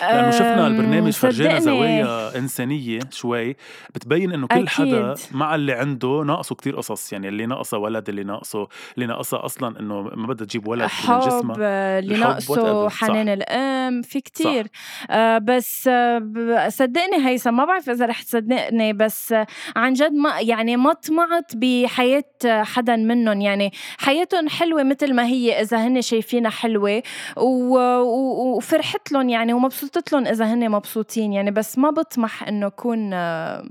لأنه 0.00 0.30
شفنا 0.30 0.66
البرنامج 0.66 1.12
فرجينا 1.12 1.58
زوايا 1.58 2.38
إنسانية 2.38 3.00
شوي 3.10 3.56
بتبين 3.94 4.32
إنه 4.32 4.46
كل 4.46 4.54
أكيد. 4.54 4.68
حدا 4.68 5.14
مع 5.32 5.54
اللي 5.54 5.72
عنده 5.72 6.22
ناقصه 6.26 6.54
كتير 6.54 6.76
قصص 6.76 7.12
يعني 7.12 7.28
اللي 7.28 7.46
ناقصه 7.46 7.78
ولد 7.78 8.08
اللي 8.08 8.24
ناقصه 8.24 8.68
اللي 8.94 9.06
ناقصه 9.06 9.44
أصلا 9.44 9.80
إنه 9.80 10.02
ما 10.02 10.26
بدها 10.26 10.46
تجيب 10.46 10.68
ولد 10.68 10.88
من 11.08 11.18
جسمها. 11.18 11.56
اللي 11.98 12.16
ناقصه 12.18 12.88
حنان 12.88 13.28
الأم 13.28 14.02
في 14.02 14.20
كتير. 14.20 14.66
آه 15.10 15.38
بس 15.38 15.88
آه 15.92 16.68
صدقني 16.68 17.26
هيثم 17.26 17.54
ما 17.54 17.64
بعرف 17.64 17.90
إذا 17.90 18.06
رح 18.06 18.22
تصدقني 18.22 18.92
بس 18.92 19.32
آه 19.32 19.46
عن 19.76 19.92
جد 19.92 20.12
ما 20.12 20.40
يعني 20.40 20.76
ما 20.76 20.92
طمعت 20.92 21.52
بحياة 21.56 22.24
حدا 22.44 22.96
منهم. 22.96 23.40
يعني 23.40 23.72
حياتهم 23.98 24.48
حلوة 24.48 24.82
مثل 24.82 25.14
ما 25.14 25.26
هي 25.26 25.60
إذا 25.60 25.86
هن 25.86 26.02
شايفينها 26.02 26.50
حلوة 26.50 27.02
وفرحت 27.36 29.12
لهم 29.12 29.27
يعني 29.28 29.52
ومبسوطة 29.52 30.02
لهم 30.12 30.26
إذا 30.26 30.54
هن 30.54 30.70
مبسوطين 30.70 31.32
يعني 31.32 31.50
بس 31.50 31.78
ما 31.78 31.90
بطمح 31.90 32.48
إنه 32.48 32.66
أكون 32.66 33.12
آه، 33.12 33.64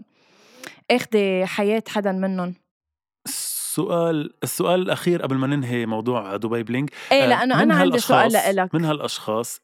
أخذي 0.92 1.46
حياة 1.46 1.84
حدا 1.88 2.12
منهم. 2.12 2.54
السؤال 3.26 4.34
السؤال 4.44 4.82
الأخير 4.82 5.22
قبل 5.22 5.36
ما 5.36 5.48
ننهي 5.48 5.86
موضوع 5.86 6.36
دبي 6.36 6.64
Bling 6.64 6.92
إيه 7.12 7.24
آه، 7.24 7.28
لأنه 7.28 7.64
أنا 7.64 7.76
عندي 7.76 8.00
سؤال 8.00 8.32
لإلك. 8.32 8.76
من 8.76 8.86
هالأشخاص 8.86 9.62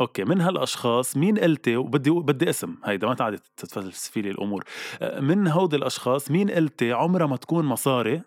أوكي 0.00 0.24
من 0.24 0.40
هالأشخاص 0.40 1.16
مين 1.16 1.38
قلتي 1.38 1.76
وبدي 1.76 2.10
بدي 2.10 2.50
اسم 2.50 2.76
هيدا 2.84 3.06
ما 3.06 3.14
تعدي 3.14 3.38
تتفلسفي 3.56 4.22
لي 4.22 4.30
الأمور. 4.30 4.64
آه، 5.02 5.20
من 5.20 5.48
هودي 5.48 5.76
الأشخاص 5.76 6.30
مين 6.30 6.50
قلتي 6.50 6.92
عمرها 6.92 7.26
ما 7.26 7.36
تكون 7.36 7.64
مصاري 7.64 8.22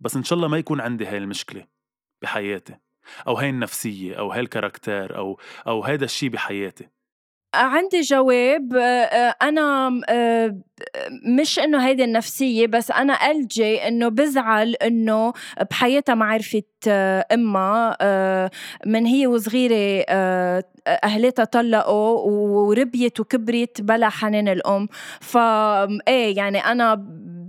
بس 0.00 0.16
إن 0.16 0.24
شاء 0.24 0.36
الله 0.36 0.48
ما 0.48 0.58
يكون 0.58 0.80
عندي 0.80 1.06
هاي 1.06 1.18
المشكلة 1.18 1.66
بحياتي؟ 2.22 2.76
أو 3.28 3.34
هاي 3.34 3.50
النفسية 3.50 4.18
أو 4.18 4.32
هاي 4.32 4.40
الكاركتير 4.40 5.16
أو 5.16 5.38
أو 5.66 5.84
هذا 5.84 6.04
الشيء 6.04 6.28
بحياتي. 6.28 6.88
عندي 7.56 8.00
جواب 8.00 8.72
آه، 8.76 8.80
آه، 8.80 9.34
أنا 9.42 10.00
آه، 10.08 10.56
مش 11.38 11.58
إنه 11.58 11.86
هيدي 11.86 12.04
النفسية 12.04 12.66
بس 12.66 12.90
أنا 12.90 13.30
ألجي 13.30 13.88
إنه 13.88 14.08
بزعل 14.08 14.74
إنه 14.74 15.32
بحياتها 15.70 16.14
ما 16.14 16.24
عرفت 16.24 16.88
أمها 17.32 17.96
من 18.86 19.06
هي 19.06 19.26
وصغيرة 19.26 20.04
أهلتها 21.04 21.44
طلقوا 21.44 22.30
وربيت 22.68 23.20
وكبرت 23.20 23.80
بلا 23.80 24.08
حنان 24.08 24.48
الأم. 24.48 24.88
فا 25.20 25.88
إيه 26.08 26.36
يعني 26.36 26.58
أنا 26.58 26.94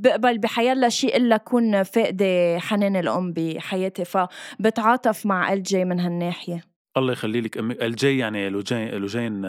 بقبل 0.01 0.37
بحيالله 0.37 0.89
شيء 0.89 1.17
إلا 1.17 1.37
كون 1.37 1.83
فاقدة 1.83 2.59
حنان 2.59 2.95
الأم 2.95 3.33
بحياتي 3.33 4.05
فبتعاطف 4.05 5.25
مع 5.25 5.53
LJ 5.53 5.85
من 5.85 5.99
هالناحية. 5.99 6.63
الله 6.97 7.13
يخلي 7.13 7.41
لك 7.41 7.57
أمي. 7.57 7.73
LJ 7.73 8.17
يعني 8.17 8.49
لوجين 8.49 8.87
لوجين 8.89 9.41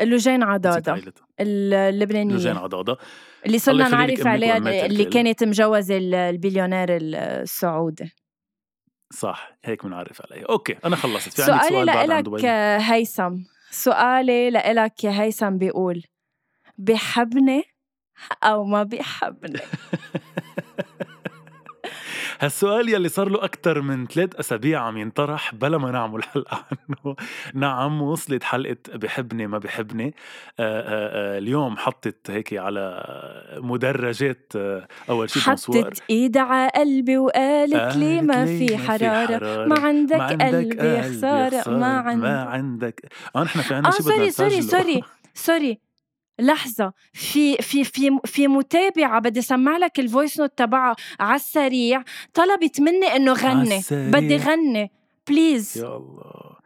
لوجين 0.00 0.42
عضاضة 0.42 1.02
اللبنانية. 1.40 2.32
لوجين 2.32 2.56
عضاضة 2.56 2.98
اللي 3.46 3.58
صرنا 3.58 3.88
نعرف 3.88 4.26
عليها 4.26 4.56
اللي 4.86 5.04
كانت 5.04 5.44
مجوزة 5.44 5.98
البليونير 5.98 6.88
السعودي. 6.90 8.14
صح 9.12 9.58
هيك 9.64 9.86
بنعرف 9.86 10.22
عليها. 10.30 10.46
أوكي 10.46 10.76
أنا 10.84 10.96
خلصت. 10.96 11.40
في 11.40 11.52
عندك 11.52 11.64
سؤال 11.68 11.86
بعد 11.86 12.10
عن 12.10 12.22
دبي؟ 12.22 12.48
هيثم. 12.94 13.36
سؤالي 13.70 14.50
لإلك 14.50 15.04
يا 15.04 15.22
هيثم 15.22 15.58
بيقول 15.58 16.02
بحبني 16.78 17.62
أو 18.42 18.64
ما 18.64 18.82
بيحبني. 18.82 19.60
هالسؤال 22.40 22.88
يلي 22.88 23.08
صار 23.08 23.28
له 23.28 23.44
أكثر 23.44 23.80
من 23.80 24.06
ثلاث 24.06 24.36
أسابيع 24.36 24.80
عم 24.80 24.96
ينطرح 24.96 25.54
بلا 25.54 25.78
ما 25.78 25.90
نعمل 25.90 26.22
حلقة 26.22 26.64
عنه 26.70 27.16
نعم 27.54 28.02
وصلت 28.02 28.44
حلقة 28.44 28.76
بحبني 28.94 29.46
ما 29.46 29.58
بحبني. 29.58 30.14
اليوم 30.60 31.76
حطت 31.76 32.30
هيك 32.30 32.54
على 32.54 33.04
مدرجات 33.56 34.52
أول 35.10 35.30
شيء 35.30 35.42
حطت 35.42 36.02
إيدها 36.10 36.42
على 36.42 36.70
قلبي 36.74 37.18
وقالت 37.18 37.96
لي 37.96 38.22
ما 38.22 38.44
في 38.44 38.78
حرارة 38.78 39.66
ما 39.66 39.78
عندك, 39.80 40.20
قلب 40.20 40.80
يا 40.84 41.02
خسارة 41.02 41.70
ما 41.70 41.86
عندك 41.98 42.22
ما 42.24 42.42
عندك 42.44 43.12
آه 43.36 43.42
نحن 43.42 43.60
في 43.60 43.74
عنا 43.74 43.88
آه 43.88 43.90
شيء 43.90 44.00
سوري 44.00 44.30
سوري 44.30 44.62
سوري 44.62 45.02
سوري. 45.34 45.85
لحظة. 46.38 46.92
في 47.12 47.56
في 47.56 47.84
في 47.84 48.18
في 48.24 48.48
متابعة 48.48 49.20
بدي 49.20 49.40
أسمع 49.40 49.76
لك 49.76 50.00
ال 50.00 50.07
voice 50.07 50.40
note 50.40 50.58
تبعها 50.58 50.96
على 51.20 51.36
السريع. 51.36 52.04
طلبت 52.34 52.80
مني 52.80 53.06
إنه 53.06 53.32
غني. 53.32 53.82
بدي 53.90 54.36
غني. 54.36 54.90
please 55.28 55.78
يا 55.78 55.96
الله. 55.96 56.56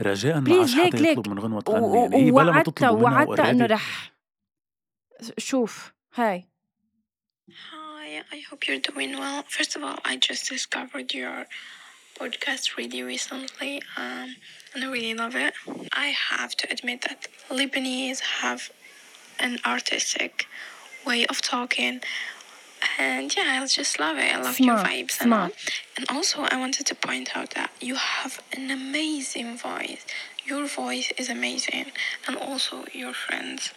رجاء 0.00 0.40
ما 0.40 0.58
عادش 0.58 0.74
حدا 0.74 1.10
يطلب 1.10 1.28
من 1.28 1.38
غنوة 1.38 1.60
تغني 1.60 1.96
يعني 1.96 2.16
هي 2.16 2.30
بلا 2.30 2.52
ما 2.52 2.62
تطلب 2.62 3.02
وعدتها 3.02 3.50
إنه 3.50 3.66
رح 3.66 4.12
شوف. 5.38 5.92
Hi. 6.14 6.48
Hi, 7.50 8.08
I 8.36 8.38
hope 8.48 8.60
you're 8.66 8.84
doing 8.90 9.12
well. 9.22 9.42
First 9.56 9.72
of 9.76 9.82
all, 9.86 9.98
I 10.10 10.16
just 10.28 10.42
discovered 10.54 11.08
your 11.20 11.46
podcast 12.20 12.64
really 12.78 13.02
recently, 13.14 13.72
um, 14.02 14.28
and 14.72 14.78
I 14.84 14.88
really 14.96 15.14
love 15.22 15.36
it. 15.46 15.54
I 16.06 16.08
have 16.28 16.52
to 16.60 16.64
admit 16.74 16.98
that 17.06 17.20
Lebanese 17.58 18.20
have 18.42 18.62
an 19.40 19.58
artistic 19.64 20.46
way 21.06 21.26
of 21.26 21.40
talking. 21.40 22.00
And 22.98 23.34
yeah, 23.36 23.60
I 23.60 23.66
just 23.66 23.98
love 24.00 24.16
it. 24.16 24.34
I 24.34 24.40
love 24.40 24.54
smart, 24.54 24.58
your 24.58 24.76
vibes 24.86 25.12
smart. 25.12 25.52
and 25.96 26.08
all. 26.08 26.14
And 26.14 26.18
also, 26.18 26.42
I 26.42 26.56
wanted 26.56 26.86
to 26.86 26.94
point 26.94 27.36
out 27.36 27.50
that 27.50 27.70
you 27.80 27.96
have 27.96 28.40
an 28.56 28.70
amazing 28.70 29.56
voice. 29.58 30.04
Your 30.46 30.66
voice 30.66 31.12
is 31.18 31.28
amazing, 31.28 31.92
and 32.26 32.36
also 32.36 32.84
your 32.92 33.12
friends. 33.12 33.72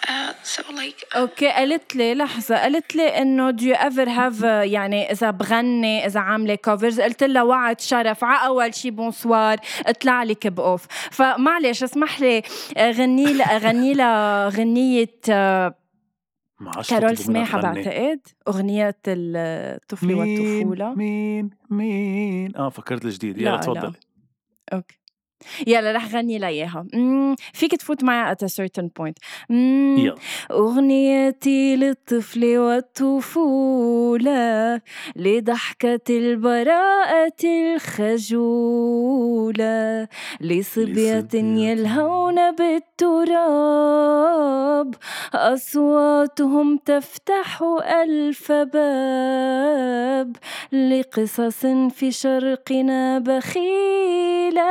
Uh, 0.00 0.32
so 0.42 0.62
like 0.62 1.16
أوكي 1.16 1.48
قالت 1.48 1.96
لي 1.96 2.14
لحظة 2.14 2.56
قالت 2.56 2.96
لي 2.96 3.08
إنه 3.08 3.52
do 3.52 3.60
you 3.60 3.76
ever 3.76 4.08
have 4.08 4.44
يعني 4.44 5.12
إذا 5.12 5.30
بغني 5.30 6.06
إذا 6.06 6.20
عاملة 6.20 6.54
كوفرز 6.54 7.00
قلت 7.00 7.22
لها 7.22 7.42
وعد 7.42 7.80
شرف 7.80 8.24
على 8.24 8.46
أول 8.46 8.74
شي 8.74 8.90
بونسوار 8.90 9.58
اطلع 9.86 10.22
لي 10.22 10.34
cup 10.34 10.60
of 10.60 10.86
فمعلش 11.10 11.82
اسمح 11.82 12.20
لي 12.20 12.42
غني 12.78 13.32
لها 13.32 13.58
غني 13.58 13.94
لها 13.94 14.48
غنية 14.48 15.20
كارول 16.88 17.18
سماحه 17.18 17.60
بعتقد. 17.60 18.20
أغنية 18.48 18.96
الطفل 19.06 20.14
والطفولة. 20.14 20.94
مين 20.94 21.50
مين؟ 21.70 22.56
آه 22.56 22.68
فكرت 22.68 23.04
الجديد 23.04 23.38
يلا 23.38 23.56
تفضلي 23.56 23.92
أوكي. 24.72 24.99
يلا 25.66 25.92
رح 25.92 26.14
غني 26.14 26.38
لها 26.38 26.48
إياها. 26.48 26.86
فيك 27.52 27.76
تفوت 27.76 28.04
معي 28.04 28.34
at 28.34 28.38
a 28.38 28.48
certain 28.48 28.88
point. 29.00 29.14
يلا. 29.50 30.14
أغنيتي 30.50 31.76
للطفل 31.76 32.58
والطفولة 32.58 34.40
لضحكة 35.16 36.00
البراءة 36.10 37.44
الخجولة 37.74 38.90
لصبية 40.40 41.28
يلهون 41.34 42.50
بالتراب 42.54 43.90
أصواتهم 45.34 46.76
تفتح 46.76 47.62
ألف 48.02 48.52
باب. 48.52 49.69
لقصص 50.72 51.66
في 51.66 52.12
شرقنا 52.12 53.18
بخيلة 53.18 54.62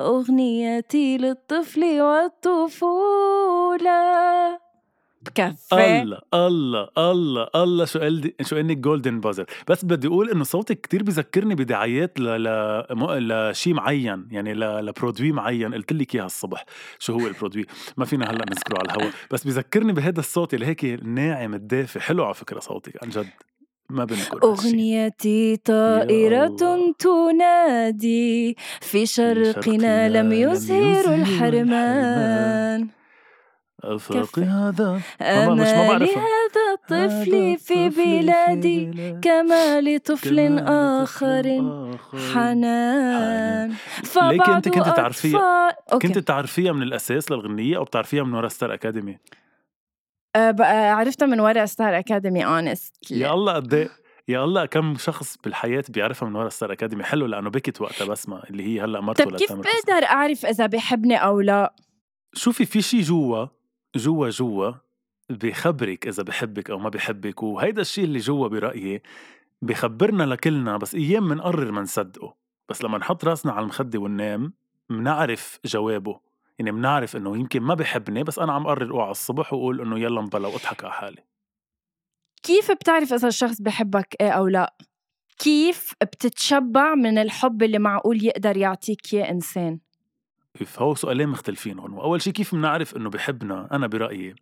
أغنيتي 0.00 1.18
للطفل 1.18 2.00
والطفولة. 2.00 3.04
بكفي 5.22 6.02
الله 6.02 6.18
الله 6.34 6.88
الله 6.98 7.48
الله. 7.54 7.84
شو 7.84 7.98
قال 7.98 8.32
شو 8.42 8.56
انك 8.56 8.76
golden 8.76 9.20
buzzer 9.20 9.44
بس 9.68 9.84
بدي 9.84 10.06
أقول 10.06 10.30
إنه 10.30 10.44
صوتك 10.44 10.80
كتير 10.80 11.02
بذكرني 11.02 11.54
بدعايات 11.54 12.20
ل 12.20 12.24
ل 12.24 13.50
لشيء 13.50 13.74
معين 13.74 14.28
يعني 14.30 14.54
ل... 14.54 14.60
ل 14.60 14.69
produit 14.69 15.32
معين. 15.32 15.74
قلت 15.74 15.92
لك 15.92 16.14
إياها 16.14 16.26
الصبح. 16.26 16.64
شو 16.98 17.12
هو 17.12 17.26
ال 17.26 17.30
produit؟ 17.30 17.66
ما 17.96 18.04
فينا 18.04 18.30
هلأ 18.30 18.44
نذكره 18.50 18.78
على 18.78 18.84
الهواء 18.84 19.12
بس 19.30 19.44
بذكرني 19.44 19.92
بهذا 19.92 20.20
الصوت 20.20 20.54
اللي 20.54 20.66
هيك 20.66 20.84
ناعم 21.02 21.54
الدافي 21.54 22.00
حلو 22.00 22.24
على 22.24 22.34
فكرة 22.34 22.60
صوتك 22.60 23.02
عن 23.02 23.08
جد. 23.08 23.28
ما 23.90 24.04
بنقول 24.04 24.40
أغنيتي 24.42 25.56
طائرة 25.56 26.56
تنادي 26.98 28.56
في 28.80 29.06
شرقنا 29.06 30.08
لم 30.08 30.32
يزهر 30.32 31.14
الحرمان 31.14 32.88
كفي. 34.10 34.40
هذا 34.40 35.00
ما- 35.20 35.54
مش 35.54 35.60
ما 35.60 35.70
أنا 35.80 35.88
بعرفها. 35.88 36.06
لهذا 36.14 36.64
الطفل 36.74 37.56
في 37.58 37.88
بلادي 37.88 38.90
كما 39.22 39.80
لطفل 39.80 40.58
آخر. 40.68 41.42
حنان 42.34 43.72
ليكي 44.22 44.52
أنت 44.52 44.68
كنت 44.68 44.88
تعرفيها-. 44.88 45.96
كنت 46.02 46.18
تعرفيها 46.18 46.72
من 46.72 46.82
الأساس 46.82 47.30
للغنيه 47.30 47.76
أو 47.76 47.84
بتعرفيها 47.84 48.22
من 48.24 48.34
ورا 48.34 48.48
Star 48.48 48.74
Academy 48.74 49.12
أه 49.12 49.18
بقى 50.36 50.90
عرفتها 50.92 51.26
من 51.26 51.40
ورا 51.40 51.66
Star 51.66 51.98
Academy 51.98 52.46
honest 52.46 53.10
يا 53.10 53.34
الله 53.34 53.52
قد 53.52 53.84
إيه- 53.84 53.90
يا 54.28 54.44
الله 54.44 54.66
كم 54.66 54.94
شخص 54.96 55.36
بالحياة 55.44 55.84
بيعرفها 55.88 56.28
من 56.28 56.36
ورا 56.36 56.48
Star 56.48 56.72
Academy. 56.72 57.04
حلو 57.04 57.26
لأنه 57.26 57.50
بكت 57.50 57.80
وقتها 57.80 58.04
بسمه 58.06 58.42
اللي 58.50 58.62
هي 58.62 58.80
هلأ 58.84 59.00
مرته 59.00 59.24
طب 59.24 59.36
كيف. 59.36 59.52
بقدر 59.52 60.04
أعرف 60.06 60.46
إذا 60.46 60.66
بحبني 60.66 61.16
أو 61.16 61.40
لا؟ 61.40 61.74
شوفي 62.34 62.64
في 62.64 62.82
شي 62.82 63.00
جوا 63.00 63.46
جوا 63.96 64.28
جوا 64.30 64.72
بخبرك 65.30 66.06
إذا 66.08 66.22
بحبك 66.22 66.70
أو 66.70 66.78
ما 66.78 66.88
بحبك 66.88 67.42
وهيدا 67.42 67.80
الشيء 67.80 68.04
اللي 68.04 68.18
جوا 68.18 68.48
برأيي 68.48 69.02
بخبرنا 69.62 70.22
لكلنا 70.22 70.76
بس 70.76 70.94
أيام 70.94 71.28
منقرر 71.28 71.72
ما 71.72 71.80
نصدقه 71.80 72.34
بس 72.68 72.82
لما 72.84 72.98
نحط 72.98 73.24
راسنا 73.24 73.52
على 73.52 73.62
المخدة 73.62 73.98
وننام 73.98 74.52
منعرف 74.90 75.58
جوابه. 75.64 76.20
يعني 76.58 76.72
منعرف 76.72 77.16
إنه 77.16 77.36
يمكن 77.36 77.60
ما 77.60 77.74
بحبني 77.74 78.24
بس 78.24 78.38
أنا 78.38 78.52
عم 78.52 78.66
قرر 78.66 78.90
اوعى 78.90 79.10
الصبح 79.10 79.52
وأقول 79.52 79.80
إنه 79.80 79.98
يلا 79.98 80.20
مبلا 80.20 80.48
وأضحك 80.48 80.84
على 80.84 80.92
حالي. 80.92 81.24
كيف 82.42 82.70
بتعرف 82.70 83.12
إذا 83.12 83.28
الشخص 83.28 83.62
بحبك 83.62 84.16
إيه 84.20 84.30
أو 84.30 84.48
لا؟ 84.48 84.74
كيف 85.38 85.94
بتتشبع 86.02 86.94
من 86.94 87.18
الحب 87.18 87.62
اللي 87.62 87.78
معقول 87.78 88.24
يقدر 88.24 88.56
يعطيك 88.56 89.14
إياه 89.14 89.30
إنسان؟ 89.30 89.78
فهو 90.66 90.94
سؤالين 90.94 91.28
مختلفين 91.28 91.78
هون 91.78 91.92
وأول 91.92 92.22
شيء 92.22 92.32
كيف 92.32 92.54
بنعرف 92.54 92.96
إنه 92.96 93.10
بحبنا؟ 93.10 93.68
أنا 93.72 93.86
برأيي 93.86 94.34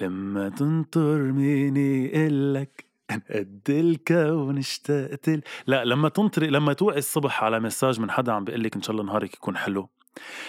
لما 0.00 0.48
تنطر 0.48 1.18
مين 1.18 1.76
يقلك 1.76 2.84
قد 3.10 3.62
الكون 3.68 4.58
اشتقت 4.58 5.30
لا 5.66 5.84
لما 5.84 6.08
تنطري 6.08 6.46
لما 6.46 6.72
توعي 6.72 6.98
الصبح 6.98 7.44
على 7.44 7.60
مساج 7.60 8.00
من 8.00 8.10
حدا 8.10 8.32
عم 8.32 8.44
بيقول 8.44 8.62
لك 8.62 8.76
إن 8.76 8.82
شاء 8.82 8.90
الله 8.90 9.04
نهارك 9.04 9.34
يكون 9.34 9.56
حلو. 9.56 9.88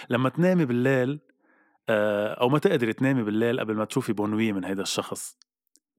لما 0.09 0.29
تنامي 0.29 0.65
بالليل 0.65 1.19
آه، 1.89 2.33
أو 2.33 2.49
ما 2.49 2.59
تقدري 2.59 2.93
تنامي 2.93 3.23
بالليل 3.23 3.59
قبل 3.59 3.75
ما 3.75 3.85
تشوفي 3.85 4.13
بونوي 4.13 4.51
من 4.51 4.65
هيدا 4.65 4.81
الشخص 4.81 5.37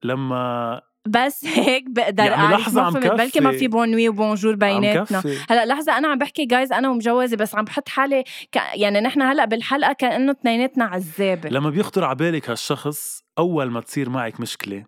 لما 0.03 0.81
بس 1.07 1.45
هيك 1.57 1.89
بقدر 1.89 2.23
يعني 2.23 2.35
أعرف 2.35 2.59
لحظة 2.59 2.81
عم 2.81 2.93
فهمت 2.93 3.07
بلكي 3.07 3.39
ما 3.39 3.49
كفي. 3.49 3.59
في 3.59 3.67
بونوي 3.67 4.09
وبونجور 4.09 4.55
بيناتنا. 4.55 5.19
كفي. 5.19 5.37
هلأ 5.49 5.65
لحظة 5.65 5.97
أنا 5.97 6.07
عم 6.07 6.17
بحكي 6.17 6.45
جايز 6.45 6.73
أنا 6.73 6.89
ومجوزة 6.89 7.37
بس 7.37 7.55
عم 7.55 7.65
بحط 7.65 7.89
حالي 7.89 8.23
ك... 8.51 8.57
يعني 8.75 9.01
نحن 9.01 9.21
هلأ 9.21 9.45
بالحلقة 9.45 9.93
كأنه 9.93 10.31
اثنيناتنا 10.31 10.85
عزابة 10.85 11.49
لما 11.49 11.69
بيخطر 11.69 12.03
عبالك 12.03 12.49
هالشخص 12.49 13.23
أول 13.37 13.71
ما 13.71 13.81
تصير 13.81 14.09
معك 14.09 14.39
مشكلة 14.39 14.85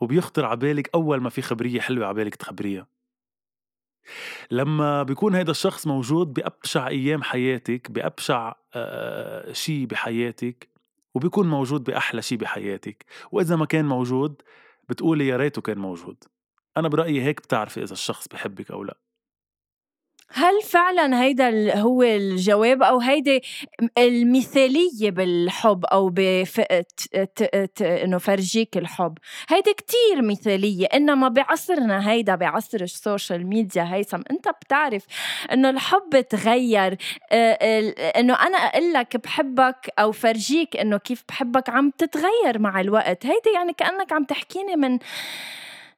وبيخطر 0.00 0.44
عبالك 0.44 0.90
أول 0.94 1.20
ما 1.20 1.30
في 1.30 1.42
خبرية 1.42 1.80
حلوة 1.80 2.06
عبالك 2.06 2.34
تخبريها. 2.34 2.86
لما 4.50 5.02
بيكون 5.02 5.34
هيدا 5.34 5.50
الشخص 5.50 5.86
موجود 5.86 6.32
بأبشع 6.32 6.88
أيام 6.88 7.22
حياتك 7.22 7.90
بأبشع 7.90 8.54
آه 8.74 9.52
شي 9.52 9.86
بحياتك 9.86 10.68
وبيكون 11.14 11.48
موجود 11.48 11.84
بأحلى 11.84 12.22
شي 12.22 12.36
بحياتك. 12.36 13.04
وإذا 13.32 13.56
ما 13.56 13.66
كان 13.66 13.84
موجود 13.84 14.42
بتقولي 14.88 15.26
يا 15.28 15.36
ريته 15.36 15.62
كان 15.62 15.78
موجود. 15.78 16.24
أنا 16.76 16.88
برأيي 16.88 17.22
هيك 17.22 17.40
بتعرفي 17.40 17.82
إذا 17.82 17.92
الشخص 17.92 18.28
بحبك 18.28 18.70
أو 18.70 18.84
لأ. 18.84 18.96
هل 20.32 20.62
فعلا 20.62 21.22
هيدا 21.22 21.78
هو 21.78 22.02
الجواب؟ 22.02 22.82
أو 22.82 23.00
هيدي 23.00 23.42
المثالية 23.98 25.10
بالحب 25.10 25.84
أو 25.84 26.08
بف... 26.08 26.60
إنه 27.82 28.18
فرجيك 28.18 28.76
الحب. 28.76 29.18
هيدي 29.48 29.72
كتير 29.72 30.22
مثالية 30.22 30.86
إنما 30.86 31.28
بعصرنا 31.28 32.10
هيدا 32.10 32.34
بعصر 32.34 32.80
ال 32.80 32.89
social 32.89 33.46
media 33.46 33.94
هيثم 33.94 34.20
أنت 34.30 34.48
بتعرف 34.48 35.06
إنه 35.52 35.70
الحب 35.70 36.20
تغير. 36.30 36.96
آه، 37.32 37.94
إنه 38.20 38.34
أنا 38.34 38.56
أقول 38.56 38.92
لك 38.92 39.16
بحبك 39.16 39.90
أو 39.98 40.12
فرجيك 40.12 40.76
إنه 40.76 40.96
كيف 40.96 41.24
بحبك 41.28 41.68
عم 41.70 41.90
تتغير 41.98 42.58
مع 42.58 42.80
الوقت. 42.80 43.26
هيدي 43.26 43.50
يعني 43.54 43.72
كأنك 43.72 44.12
عم 44.12 44.24
تحكيني 44.24 44.76
من 44.76 44.98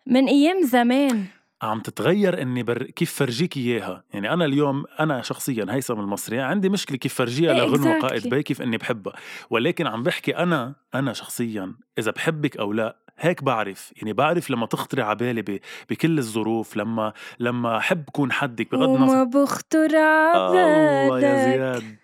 من 0.07 0.27
أيام 0.29 0.63
زمان. 0.63 1.27
عم 1.63 1.81
تتغير 1.81 2.43
إني 2.43 2.63
بر... 2.63 2.83
كيف 2.83 3.15
فرجيك 3.15 3.57
إياها؟ 3.57 4.05
يعني 4.15 4.33
أنا 4.33 4.45
اليوم 4.45 4.85
أنا 5.01 5.23
شخصيا 5.23 5.67
هيثم 5.71 6.01
المصري 6.01 6.41
عندي 6.41 6.69
مشكلة 6.69 6.97
كيف 6.99 7.15
فرجيها 7.15 7.53
إيه 7.53 7.59
لغنوه 7.59 7.99
exactly. 7.99 8.03
قائد 8.03 8.29
بي 8.29 8.43
كيف 8.43 8.63
إني 8.63 8.77
بحبها. 8.77 9.13
ولكن 9.51 9.87
عم 9.87 10.03
بحكي 10.03 10.37
أنا 10.37 10.75
أنا 10.95 11.13
شخصيا 11.13 11.75
إذا 11.99 12.11
بحبك 12.11 12.57
أو 12.57 12.73
لا 12.73 12.97
هيك 13.19 13.43
بعرف. 13.43 13.93
يعني 13.97 14.13
بعرف 14.13 14.51
لما 14.51 14.67
تخطري 14.67 15.03
على 15.03 15.17
بالي 15.17 15.43
ب... 15.43 15.61
بكل 15.91 16.19
الظروف 16.19 16.77
لما 16.77 17.13
لما 17.41 17.77
أحب 17.77 18.05
كون 18.13 18.33
حدك 18.33 18.73
بغض 18.73 18.89
وما 18.89 18.97
النظر 18.97 19.25
بخطر 19.25 19.85
الله 19.85 20.61
يا 20.61 21.05
عبالك 21.05 21.25
زياد. 21.25 21.97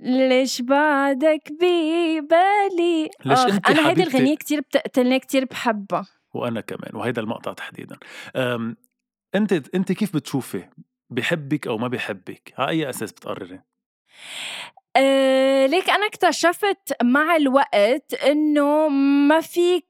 ليش 0.00 0.62
بعدك 0.62 1.52
ببالي؟ 1.52 3.10
ليش 3.24 3.38
آخ، 3.38 3.54
أنت 3.54 3.70
أنا 3.70 3.88
هيدي 3.88 4.02
الغنية 4.02 4.36
كتير 4.36 4.60
بتقتلني 4.60 5.18
كتير 5.18 5.44
بحبها. 5.44 6.06
وأنا 6.34 6.60
كمان 6.60 6.90
وهيدا 6.94 7.22
المقطع 7.22 7.52
تحديدا. 7.52 7.96
أنت 9.36 9.52
أنت 9.74 9.92
كيف 9.92 10.16
بتشوفي 10.16 10.64
بحبك 11.10 11.66
أو 11.66 11.78
ما 11.78 11.88
بحبك 11.88 12.54
على 12.58 12.70
أي 12.70 12.90
أساس 12.90 13.12
بتقرري 13.12 13.60
أه 14.96 15.66
ليك 15.66 15.90
أنا 15.90 16.06
اكتشفت 16.06 17.02
مع 17.02 17.36
الوقت 17.36 18.14
إنه 18.14 18.88
ما 19.28 19.40
فيك 19.40 19.84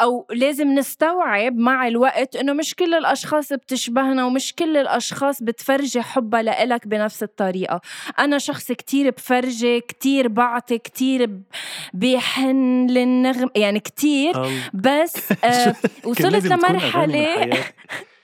أو 0.00 0.26
لازم 0.30 0.68
نستوعب 0.68 1.56
مع 1.56 1.86
الوقت 1.86 2.36
إنه 2.36 2.52
مش 2.52 2.74
كل 2.74 2.94
الأشخاص 2.94 3.52
بتشبهنا 3.52 4.26
ومش 4.26 4.54
كل 4.54 4.76
الأشخاص 4.76 5.42
بتفرجي 5.42 6.02
حبها 6.02 6.42
لإلك 6.42 6.86
بنفس 6.88 7.22
الطريقة 7.22 7.80
أنا 8.18 8.38
شخص 8.38 8.72
كتير 8.72 9.10
بفرجي 9.10 9.80
كتير 9.80 10.28
بعطي 10.28 10.78
كتير 10.78 11.30
بحن 11.94 12.86
للنغم 12.86 13.50
يعني 13.56 13.80
كتير. 13.80 14.34
بس 14.74 15.32
آه 15.44 15.74
وصلت 16.04 16.46
لمرحلة. 16.46 17.50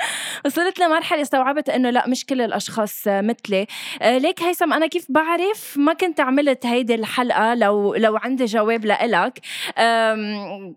وصلت 0.46 0.78
لمرحلة 0.80 1.22
استوعبت 1.22 1.68
إنه 1.68 1.90
لا 1.90 2.08
مش 2.08 2.26
كل 2.26 2.40
الأشخاص 2.40 3.08
مثلي. 3.08 3.66
آه، 4.02 4.18
ليك 4.18 4.42
هيثم 4.42 4.72
أنا 4.72 4.86
كيف 4.86 5.06
بعرف؟ 5.08 5.76
ما 5.76 5.92
كنت 5.92 6.20
عملت 6.20 6.66
هيدي 6.66 6.94
الحلقة 6.94 7.54
لو 7.54 7.94
لو 7.94 8.16
عندي 8.16 8.44
جواب 8.44 8.84
لإلك. 8.84 9.40
آه، 9.78 10.74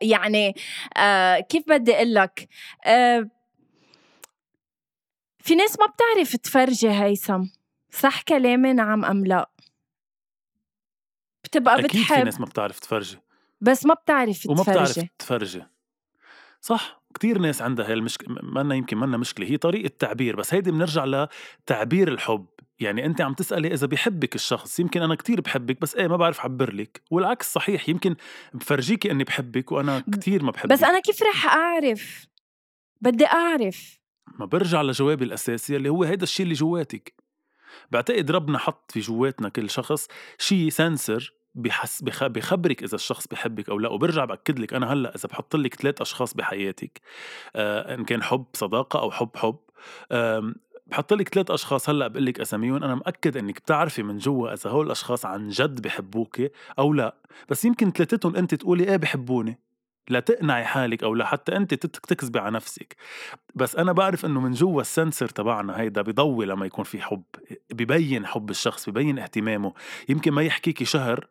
يعني 0.00 0.54
آه، 0.96 1.40
كيف 1.40 1.62
بدي 1.68 1.94
أقول 1.96 2.14
لك 2.14 2.48
آه، 2.86 3.28
في 5.38 5.54
ناس 5.54 5.78
ما 5.78 5.86
بتعرف 5.86 6.36
تفرجي 6.36 6.90
هيثم 6.90 7.42
صح 7.90 8.22
كلامي؟ 8.22 8.72
نعم 8.72 9.04
أم 9.04 9.26
لا؟ 9.26 9.50
بتبقى 11.44 11.74
أكيد 11.80 11.90
في 11.90 12.02
بتحب. 12.04 12.24
ناس 12.24 12.40
ما 12.40 12.46
بتعرف 12.46 12.78
تفرجي. 12.78 13.18
بس 13.60 13.86
ما 13.86 13.94
بتعرف 13.94 14.46
وما 14.46 14.62
بتعرف 14.62 14.90
تفرجي. 14.92 15.10
تفرجي. 15.18 15.62
صح. 16.60 17.03
كتير 17.14 17.38
ناس 17.38 17.62
عندها 17.62 17.86
هاي 17.86 17.92
المشكلة 17.92 18.36
منا 18.42 18.74
يمكن 18.74 18.96
منا 18.96 19.16
مشكلة 19.16 19.46
هي 19.46 19.56
طريقة 19.56 19.90
تعبير 19.98 20.36
بس 20.36 20.54
هيدي 20.54 20.70
بنرجع 20.70 21.28
لتعبير 21.64 22.08
الحب. 22.08 22.46
يعني 22.80 23.06
أنت 23.06 23.20
عم 23.20 23.34
تسألي 23.34 23.74
إذا 23.74 23.86
بحبك 23.86 24.34
الشخص 24.34 24.80
يمكن 24.80 25.02
أنا 25.02 25.14
كتير 25.14 25.40
بحبك 25.40 25.80
بس 25.80 25.94
إيه 25.96 26.08
ما 26.08 26.16
بعرف 26.16 26.40
أعبر 26.40 26.74
لك 26.74 27.02
والعكس 27.10 27.52
صحيح 27.52 27.88
يمكن 27.88 28.16
بفرجيكي 28.54 29.10
إني 29.10 29.24
بحبك 29.24 29.72
وأنا 29.72 30.04
كتير 30.12 30.42
ما 30.42 30.50
بحبك. 30.50 30.72
بس 30.72 30.82
أنا 30.82 31.00
كيف 31.00 31.22
رح 31.22 31.46
أعرف؟ 31.46 32.26
بدي 33.00 33.26
أعرف. 33.26 33.98
ما 34.38 34.46
برجع 34.46 34.82
لجوابي 34.82 35.24
الأساسي 35.24 35.76
اللي 35.76 35.88
هو 35.88 36.04
هيدا 36.04 36.22
الشيء 36.22 36.44
اللي 36.44 36.54
جواتك. 36.54 37.14
بعتقد 37.90 38.30
ربنا 38.30 38.58
حط 38.58 38.92
في 38.92 39.00
جواتنا 39.00 39.48
كل 39.48 39.70
شخص 39.70 40.08
شيء 40.38 40.68
سنسر 40.68 41.32
بحس 41.54 42.02
بخ... 42.02 42.26
بخبرك 42.26 42.82
إذا 42.82 42.94
الشخص 42.94 43.26
بحبك 43.26 43.68
أو 43.68 43.78
لا 43.78 43.88
وبرجع 43.88 44.24
بأكد 44.24 44.58
لك 44.58 44.74
أنا 44.74 44.92
هلأ 44.92 45.14
إذا 45.14 45.28
بحط 45.28 45.56
لك 45.56 45.74
ثلاث 45.74 46.00
أشخاص 46.00 46.34
بحياتك 46.34 47.00
آه 47.56 47.94
إن 47.94 48.04
كان 48.04 48.22
حب 48.22 48.44
صداقة 48.52 49.00
أو 49.00 49.10
حب 49.10 49.30
حب 49.36 49.56
آه 50.12 50.54
بحط 50.86 51.12
لك 51.12 51.28
ثلاث 51.28 51.50
أشخاص 51.50 51.88
هلأ 51.88 52.08
بقول 52.08 52.26
لك 52.26 52.40
أساميهم 52.40 52.84
أنا 52.84 52.94
مأكد 52.94 53.36
إنك 53.36 53.60
بتعرفي 53.60 54.02
من 54.02 54.18
جوا 54.18 54.52
إذا 54.52 54.70
هول 54.70 54.86
الأشخاص 54.86 55.26
عن 55.26 55.48
جد 55.48 55.82
بحبوك 55.82 56.40
أو 56.78 56.92
لا 56.92 57.16
بس 57.48 57.64
يمكن 57.64 57.90
ثلاثتهم 57.90 58.36
أنت 58.36 58.54
تقولي 58.54 58.84
إيه 58.84 58.96
بحبوني 58.96 59.58
لا 60.08 60.20
تقنعي 60.20 60.64
حالك 60.64 61.02
أو 61.04 61.14
لحتى 61.14 61.56
أنت 61.56 61.74
تكذبي 61.74 62.38
على 62.38 62.50
نفسك 62.50 62.96
بس 63.54 63.76
أنا 63.76 63.92
بعرف 63.92 64.26
إنه 64.26 64.40
من 64.40 64.52
جوا 64.52 64.80
السنسر 64.80 65.28
تبعنا 65.28 65.80
هيدا 65.80 66.02
بضوي 66.02 66.46
لما 66.46 66.66
يكون 66.66 66.84
في 66.84 67.02
حب 67.02 67.22
ببين 67.70 68.26
حب 68.26 68.50
الشخص 68.50 68.90
ببين 68.90 69.18
اهتمامه 69.18 69.72
يمكن 70.08 70.32
ما 70.32 70.42
يحكيكي 70.42 70.84
شهر 70.84 71.26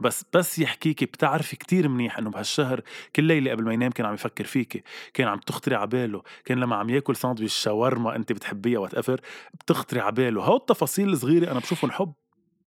بس 0.00 0.24
بس 0.32 0.58
يحكيكي 0.58 1.06
بتعرفي 1.06 1.56
كتير 1.56 1.88
منيح 1.88 2.18
إنه 2.18 2.30
بهالشهر 2.30 2.80
كل 3.16 3.24
ليلة 3.24 3.50
قبل 3.50 3.64
ما 3.64 3.72
ينام 3.72 3.90
كان 3.90 4.06
عم 4.06 4.14
يفكر 4.14 4.44
فيكي 4.44 4.82
كان 5.14 5.28
عم 5.28 5.38
تخطري 5.38 5.74
على 5.74 5.86
باله 5.86 6.22
كان 6.44 6.60
لما 6.60 6.76
عم 6.76 6.90
ياكل 6.90 7.16
ساندويش 7.16 7.54
شاورما 7.54 8.16
انت 8.16 8.32
بتحبيها 8.32 8.78
whatever 8.78 9.20
بتخطري 9.54 10.00
على 10.00 10.12
باله 10.12 10.44
هول 10.44 10.56
التفاصيل 10.56 11.08
الصغيرة 11.08 11.50
أنا 11.50 11.60
بشوفهم 11.60 11.90
حب 11.90 12.12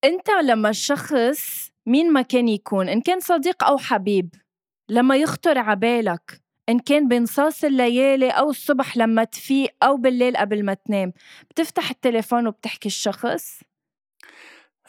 أنت 0.03 0.29
لمّا 0.29 0.69
الشخص 0.69 1.71
مين 1.85 2.13
ما 2.13 2.21
كان 2.21 2.47
يكون، 2.47 2.89
إن 2.89 3.01
كان 3.01 3.19
صديق 3.19 3.63
أو 3.63 3.77
حبيب، 3.77 4.35
لمّا 4.89 5.15
يخطر 5.15 5.57
عبالك 5.57 6.41
إن 6.69 6.79
كان 6.79 7.07
بنصاص 7.07 7.63
الليالي 7.63 8.29
أو 8.29 8.49
الصبح 8.49 8.97
لمّا 8.97 9.23
تفيق 9.23 9.75
أو 9.83 9.97
بالليل 9.97 10.37
قبل 10.37 10.65
ما 10.65 10.73
تنام، 10.73 11.13
بتفتح 11.49 11.89
التليفون 11.89 12.47
وبتحكي 12.47 12.87
الشخص؟ 12.87 13.59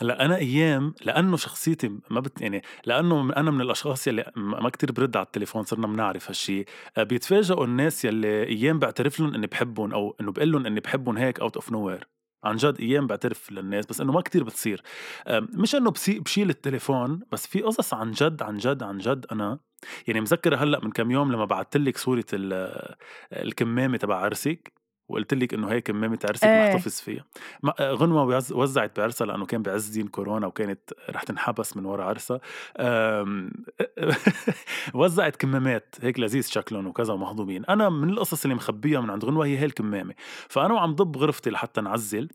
هلأ 0.03 0.25
أنا 0.25 0.37
أيام 0.37 0.95
لأنه 1.05 1.37
شخصيتي 1.37 1.99
ما 2.11 2.21
بت 2.21 2.41
يعني 2.41 2.63
لأنه 2.87 3.33
أنا 3.37 3.51
من 3.51 3.61
الأشخاص 3.61 4.07
يلي 4.07 4.33
ما 4.37 4.69
كتير 4.69 4.93
برد 4.93 5.17
على 5.17 5.27
التليفون 5.27 5.63
صرنا 5.63 5.87
بنعرف 5.87 6.29
هالشي. 6.29 6.65
آه، 6.97 7.03
بيتفاجئوا 7.03 7.65
الناس 7.65 8.05
يلي 8.05 8.43
أيام 8.43 8.79
بعترف 8.79 9.21
لهم 9.21 9.35
إني 9.35 9.47
بحبهم 9.47 9.93
أو 9.93 10.17
إنه 10.21 10.33
بقول 10.33 10.53
لهم 10.53 10.67
إني 10.67 10.81
بحبهم 10.81 11.17
هيك 11.17 11.41
out 11.41 11.55
of 11.57 11.73
nowhere 11.73 12.09
عن 12.45 12.57
جد 12.57 12.81
أيام 12.81 13.07
بعترف 13.07 13.53
للناس 13.53 13.87
بس 13.87 14.01
إنه 14.01 14.13
ما 14.13 14.21
كتير 14.21 14.45
بتصير. 14.45 14.83
مش 15.31 15.75
إنه 15.75 15.93
بشيل 16.09 16.51
التليفون 16.51 17.21
بس 17.33 17.47
في 17.47 17.61
قصص 17.63 17.95
عن 17.95 18.11
جد 18.11 18.43
عن 18.43 18.57
جد 18.57 18.83
عن 18.83 18.99
جد 18.99 19.27
أنا 19.33 19.59
يعني 20.07 20.21
مذكر 20.21 20.55
هلأ 20.55 20.85
من 20.85 20.91
كم 20.91 21.11
يوم 21.11 21.33
لما 21.33 21.45
بعثت 21.45 21.77
لك 21.77 21.99
صوره 21.99 22.25
الكمامة 23.33 23.97
تبع 23.97 24.17
عرسك؟ 24.17 24.82
وقلت 25.13 25.35
لك 25.35 25.55
إنه 25.55 25.69
هي 25.69 25.81
كمامة 25.81 26.19
عرسك 26.25 26.45
إيه. 26.45 26.75
محتفظ 26.75 26.93
فيها. 26.93 27.25
غنوة 27.81 28.43
وزعت 28.53 29.01
بعرسها 29.01 29.27
لأنه 29.27 29.47
كان 29.47 29.63
بعز 29.63 29.89
دين 29.89 30.09
كورونا 30.09 30.47
وكانت 30.47 30.93
رح 31.11 31.23
تنحبس 31.23 31.77
من 31.77 31.85
ورا 31.85 32.05
عرسها. 32.05 32.41
وزعت 34.95 35.37
كمامات 35.37 35.95
هيك 36.03 36.21
لذيذ 36.21 36.49
شكلهم 36.49 36.87
وكذا 36.87 37.15
ومهضومين. 37.15 37.65
أنا 37.65 37.89
من 37.89 38.11
القصص 38.11 38.45
اللي 38.45 38.55
مخبيها 38.55 39.01
من 39.01 39.11
عند 39.11 39.25
غنوة 39.25 39.47
هي 39.47 39.59
هي 39.59 39.65
الكمامة. 39.65 40.15
فأنا 40.49 40.75
وعم 40.75 40.95
ضب 40.95 41.17
غرفتي 41.17 41.51
لحتى 41.51 41.81
نعزل 41.81 42.29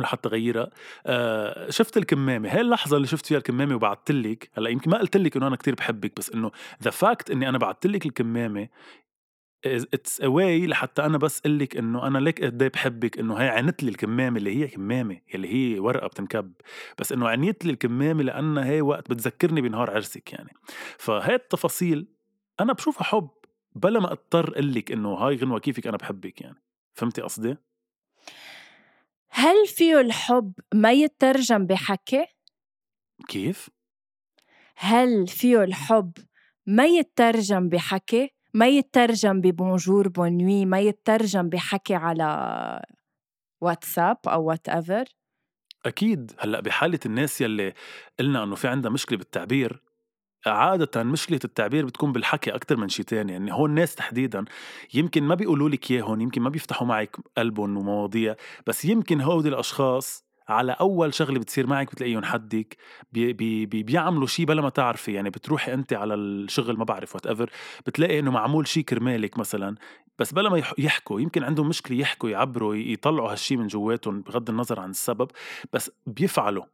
لحتى 0.00 0.28
غيرها 0.28 0.70
آه 1.06 1.70
شفت 1.70 1.96
الكمامة. 1.96 2.54
هاي 2.54 2.60
اللحظة 2.60 2.96
اللي 2.96 3.08
شفت 3.08 3.26
فيها 3.26 3.38
الكمامة 3.38 3.74
وبعثت 3.74 4.10
لك 4.10 4.50
هلأ 4.58 4.70
يمكن 4.70 4.90
ما 4.90 4.98
قلت 4.98 5.16
لك 5.16 5.36
إنه 5.36 5.46
أنا 5.46 5.56
كتير 5.56 5.74
بحبك 5.74 6.12
بس 6.16 6.30
إنه 6.30 6.50
the 6.82 6.90
fact 6.90 7.30
إني 7.30 7.48
أنا 7.48 7.58
بعثت 7.58 7.86
لك 7.86 8.06
الكمامة 8.06 8.68
it's 9.66 10.20
a 10.20 10.32
way 10.32 10.66
لحتى 10.66 11.04
أنا 11.04 11.18
بس 11.18 11.40
أقول 11.40 11.58
لك 11.58 11.76
إنه 11.76 12.06
أنا 12.06 12.18
ليك 12.18 12.44
قد 12.44 12.62
إيه 12.62 12.70
بحبك 12.70 13.18
إنه 13.18 13.34
هي 13.34 13.48
عنت 13.48 13.82
لي 13.82 13.90
الكمامة 13.90 14.38
اللي 14.38 14.56
هي 14.56 14.68
كمامة 14.68 15.20
اللي 15.34 15.48
هي 15.48 15.78
ورقة 15.78 16.06
بتنكب 16.06 16.52
بس 16.98 17.12
إنه 17.12 17.28
عنيت 17.28 17.64
لي 17.64 17.70
الكمامة 17.70 18.22
لانها 18.22 18.64
هي 18.64 18.80
وقت 18.80 19.10
بتذكرني 19.10 19.60
بنهار 19.60 19.90
عرسك 19.90 20.32
يعني 20.32 20.52
فهي 20.98 21.34
التفاصيل 21.34 22.06
أنا 22.60 22.72
بشوفها 22.72 23.02
حب 23.02 23.28
بلا 23.74 24.00
ما 24.00 24.12
أضطر 24.12 24.52
أقول 24.52 24.74
لك 24.74 24.92
إنه 24.92 25.14
هاي 25.14 25.36
غنوة 25.36 25.58
كيفك 25.58 25.86
أنا 25.86 25.96
بحبك 25.96 26.40
يعني 26.40 26.62
فهمتي 26.94 27.22
قصدي؟ 27.22 27.56
هل 29.30 29.66
فيه 29.66 30.00
الحب 30.00 30.52
ما 30.74 30.92
يترجم 30.92 31.66
بحكي؟ 31.66 32.26
كيف؟ 33.28 33.70
هل 34.76 35.26
فيه 35.26 35.64
الحب 35.64 36.12
ما 36.66 36.86
يترجم 36.86 37.68
بحكي؟ 37.68 38.37
ما 38.54 38.66
يترجم 38.66 39.40
ب 39.40 39.49
bonjour 39.49 40.08
bonne 40.08 40.40
nuit 40.40 40.66
ما 40.66 40.80
يترجم 40.80 41.48
بحكي 41.48 41.94
على 41.94 42.82
واتساب 43.60 44.16
أو 44.26 44.44
whatever 44.44 45.04
أكيد. 45.86 46.32
هلأ 46.38 46.60
بحالة 46.60 47.00
الناس 47.06 47.40
يلي 47.40 47.74
قلنا 48.18 48.44
إنه 48.44 48.54
في 48.54 48.68
عندها 48.68 48.90
مشكلة 48.90 49.18
بالتعبير 49.18 49.82
عادة 50.46 51.02
مشكلة 51.02 51.40
التعبير 51.44 51.86
بتكون 51.86 52.12
بالحكي 52.12 52.50
أكتر 52.50 52.76
من 52.76 52.88
شي 52.88 53.02
تاني. 53.02 53.32
يعني 53.32 53.52
هون 53.52 53.70
الناس 53.70 53.94
تحديدا 53.94 54.44
يمكن 54.94 55.22
ما 55.22 55.34
بيقولوا 55.34 55.68
لك 55.68 55.90
إياهم 55.90 56.20
يمكن 56.20 56.42
ما 56.42 56.50
بيفتحوا 56.50 56.86
معك 56.86 57.16
قلبهم 57.36 57.76
ومواضيع 57.76 58.34
بس 58.66 58.84
يمكن 58.84 59.20
هودي 59.20 59.48
الأشخاص 59.48 60.27
على 60.48 60.72
أول 60.72 61.14
شغلة 61.14 61.38
بتصير 61.38 61.66
معك 61.66 61.92
بتلاقيهم 61.92 62.24
حدك 62.24 62.76
بي 63.12 63.32
بي 63.32 63.66
بي 63.66 63.82
بيعملوا 63.82 64.26
شيء 64.26 64.46
بلا 64.46 64.62
ما 64.62 64.68
تعرفي 64.68 65.12
يعني 65.12 65.30
بتروحي 65.30 65.74
انت 65.74 65.92
على 65.92 66.14
الشغل 66.14 66.76
ما 66.76 66.84
بعرف 66.84 67.14
whatever 67.14 67.50
بتلاقي 67.86 68.18
إنه 68.18 68.30
معمول 68.30 68.68
شيء 68.68 68.82
كرمالك 68.82 69.38
مثلا 69.38 69.74
بس 70.18 70.32
بلا 70.32 70.50
ما 70.50 70.62
يحكوا 70.78 71.20
يمكن 71.20 71.44
عندهم 71.44 71.68
مشكلة 71.68 71.98
يحكوا 71.98 72.30
يعبروا 72.30 72.74
يطلعوا 72.74 73.32
هالشيء 73.32 73.56
من 73.56 73.66
جواتهم 73.66 74.22
بغض 74.22 74.50
النظر 74.50 74.80
عن 74.80 74.90
السبب 74.90 75.30
بس 75.72 75.90
بيفعلوا. 76.06 76.64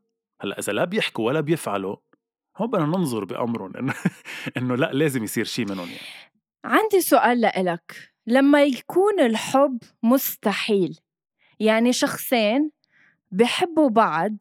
هلأ 0.40 0.58
إذا 0.58 0.72
لا 0.72 0.84
بيحكوا 0.84 1.26
ولا 1.26 1.40
بيفعلوا 1.40 1.96
هون 2.56 2.70
بدنا 2.70 2.86
ننظر 2.86 3.24
بامرهم 3.24 3.76
انه 3.76 3.94
إنه 4.56 4.74
لا 4.74 4.92
لازم 4.92 5.24
يصير 5.24 5.44
شيء 5.44 5.64
منهم 5.64 5.88
يعني. 5.88 6.34
عندي 6.64 7.00
سؤال 7.00 7.40
لإلك 7.40 8.12
لما 8.26 8.64
يكون 8.64 9.20
الحب 9.20 9.78
مستحيل 10.02 10.98
يعني 11.60 11.92
شخصين 11.92 12.70
بحبوا 13.34 13.88
بعض 13.88 14.36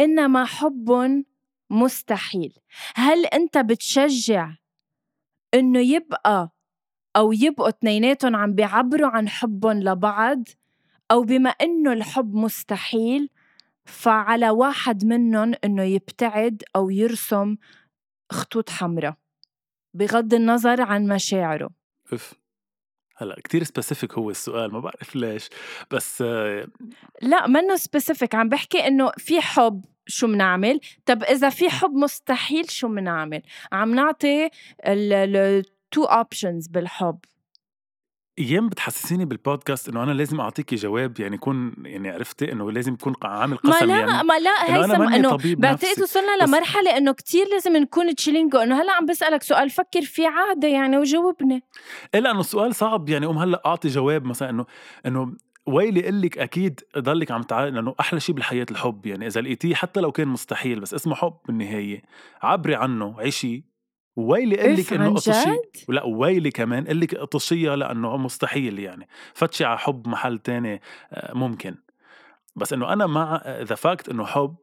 إنما 0.00 0.44
حب 0.44 0.90
مستحيل. 1.70 2.58
هل 2.94 3.26
أنت 3.26 3.58
بتشجع 3.58 4.50
إنه 5.54 5.80
يبقى 5.80 6.50
أو 7.16 7.32
يبقوا 7.32 7.68
اتنيناتهم 7.68 8.36
عم 8.36 8.54
بيعبروا 8.54 9.08
عن 9.08 9.28
حبهم 9.28 9.82
لبعض؟ 9.82 10.42
أو 11.10 11.22
بما 11.22 11.50
إنه 11.50 11.92
الحب 11.92 12.34
مستحيل 12.34 13.30
فعلى 13.84 14.50
واحد 14.50 15.04
منهم 15.04 15.54
إنه 15.64 15.82
يبتعد 15.82 16.62
أو 16.76 16.90
يرسم 16.90 17.56
خطوط 18.32 18.70
حمراء 18.70 19.14
بغض 19.94 20.34
النظر 20.34 20.82
عن 20.82 21.06
مشاعره. 21.06 21.70
أف. 22.12 22.34
هلأ 23.16 23.36
كتير 23.44 23.64
specific 23.64 24.12
هو 24.12 24.30
السؤال 24.30 24.72
ما 24.72 24.80
بعرف 24.80 25.16
ليش 25.16 25.48
بس 25.90 26.22
لأ 27.22 27.46
منه 27.46 27.76
specific 27.76 28.34
عم 28.34 28.48
بحكي 28.48 28.86
إنه 28.86 29.10
في 29.18 29.40
حب 29.40 29.84
شو 30.06 30.26
بنعمل 30.26 30.80
طب 31.06 31.22
إذا 31.22 31.50
في 31.50 31.70
حب 31.70 31.94
مستحيل 31.94 32.70
شو 32.70 32.88
بنعمل 32.88 33.42
عم 33.72 33.94
نعطي 33.94 34.50
ال 34.84 35.14
two 35.14 36.04
options 36.04 36.66
بالحب. 36.66 37.18
أيام 38.38 38.68
بتحسسيني 38.68 39.24
بالبودكاست 39.24 39.88
إنه 39.88 40.02
أنا 40.02 40.12
لازم 40.12 40.40
اعطيكي 40.40 40.76
جواب 40.76 41.20
يعني 41.20 41.34
يكون 41.34 41.74
يعني 41.84 42.10
عرفتي 42.10 42.52
إنه 42.52 42.72
لازم 42.72 42.94
يكون 42.94 43.14
عامل 43.22 43.56
قسم 43.56 43.70
ما 43.70 43.92
لا 43.92 43.98
يعني 43.98 44.22
ما 44.22 44.38
لا 44.38 44.64
هيثم 44.64 45.02
إنه 45.02 45.38
بعتقد 45.54 46.02
وصلنا 46.02 46.44
لمرحلة 46.44 46.96
إنه 46.96 47.12
كتير 47.12 47.46
لازم 47.48 47.76
نكون 47.76 48.14
تشيلينجو 48.14 48.58
إنه 48.58 48.82
هلأ 48.82 48.92
عم 48.92 49.06
بسألك 49.06 49.42
سؤال 49.42 49.70
فكر 49.70 50.02
فيه 50.02 50.28
عادي 50.28 50.70
يعني 50.70 50.98
وجاوبني. 50.98 51.62
إيه 52.14 52.20
لأنه 52.20 52.40
السؤال 52.40 52.74
صعب 52.74 53.08
يعني 53.08 53.26
قوم 53.26 53.38
هلأ 53.38 53.62
أعطي 53.66 53.88
جواب 53.88 54.24
مثلا 54.24 54.50
إنه 54.50 54.66
إنه 55.06 55.36
ويلي 55.66 56.00
لك 56.00 56.38
أكيد 56.38 56.80
ضلك 56.98 57.30
عم 57.30 57.42
تعال 57.42 57.74
لأنه 57.74 57.94
أحلى 58.00 58.20
شيء 58.20 58.34
بالحياة 58.34 58.66
الحب 58.70 59.06
يعني 59.06 59.26
إذا 59.26 59.40
لقيتيه 59.40 59.74
حتى 59.74 60.00
لو 60.00 60.12
كان 60.12 60.28
مستحيل 60.28 60.80
بس 60.80 60.94
اسمه 60.94 61.14
حب 61.14 61.36
بالنهاية 61.46 62.02
عبري 62.42 62.74
عنه 62.74 63.14
عيشي. 63.18 63.75
ويلي 64.16 64.56
قال 64.56 64.76
لك 64.76 64.92
إنه 64.92 65.14
قطشي 65.14 65.56
لا 65.88 66.04
ويلي 66.04 66.50
كمان 66.50 66.86
قال 66.86 67.00
لك 67.00 67.14
قطشية 67.14 67.74
لأنه 67.74 68.16
مستحيل 68.16 68.78
يعني. 68.78 69.08
فتشي 69.34 69.64
على 69.64 69.78
حب 69.78 70.08
محل 70.08 70.38
تاني 70.38 70.80
آه، 71.12 71.34
ممكن. 71.34 71.74
بس 72.56 72.72
إنه 72.72 72.92
أنا 72.92 73.06
مع 73.06 73.42
the 73.46 73.74
fact 73.74 74.08
إنه 74.08 74.24
حب 74.24 74.56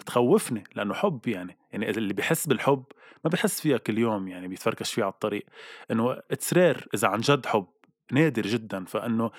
بتخوفني 0.00 0.64
لأنه 0.74 0.94
حب 0.94 1.28
يعني. 1.28 1.58
يعني 1.72 1.90
اللي 1.90 2.14
بيحس 2.14 2.46
بالحب 2.46 2.84
ما 3.24 3.30
بيحس 3.30 3.60
فيها 3.60 3.76
كل 3.76 3.98
يوم 3.98 4.28
يعني 4.28 4.48
بيتفركش 4.48 4.92
فيها 4.92 5.04
على 5.04 5.12
الطريق. 5.12 5.46
إنه 5.90 6.12
it's 6.30 6.54
rare 6.54 6.88
إذا 6.94 7.08
عن 7.08 7.20
جد 7.20 7.46
حب 7.46 7.66
نادر 8.12 8.42
جدا. 8.42 8.84
فإنه 8.84 9.30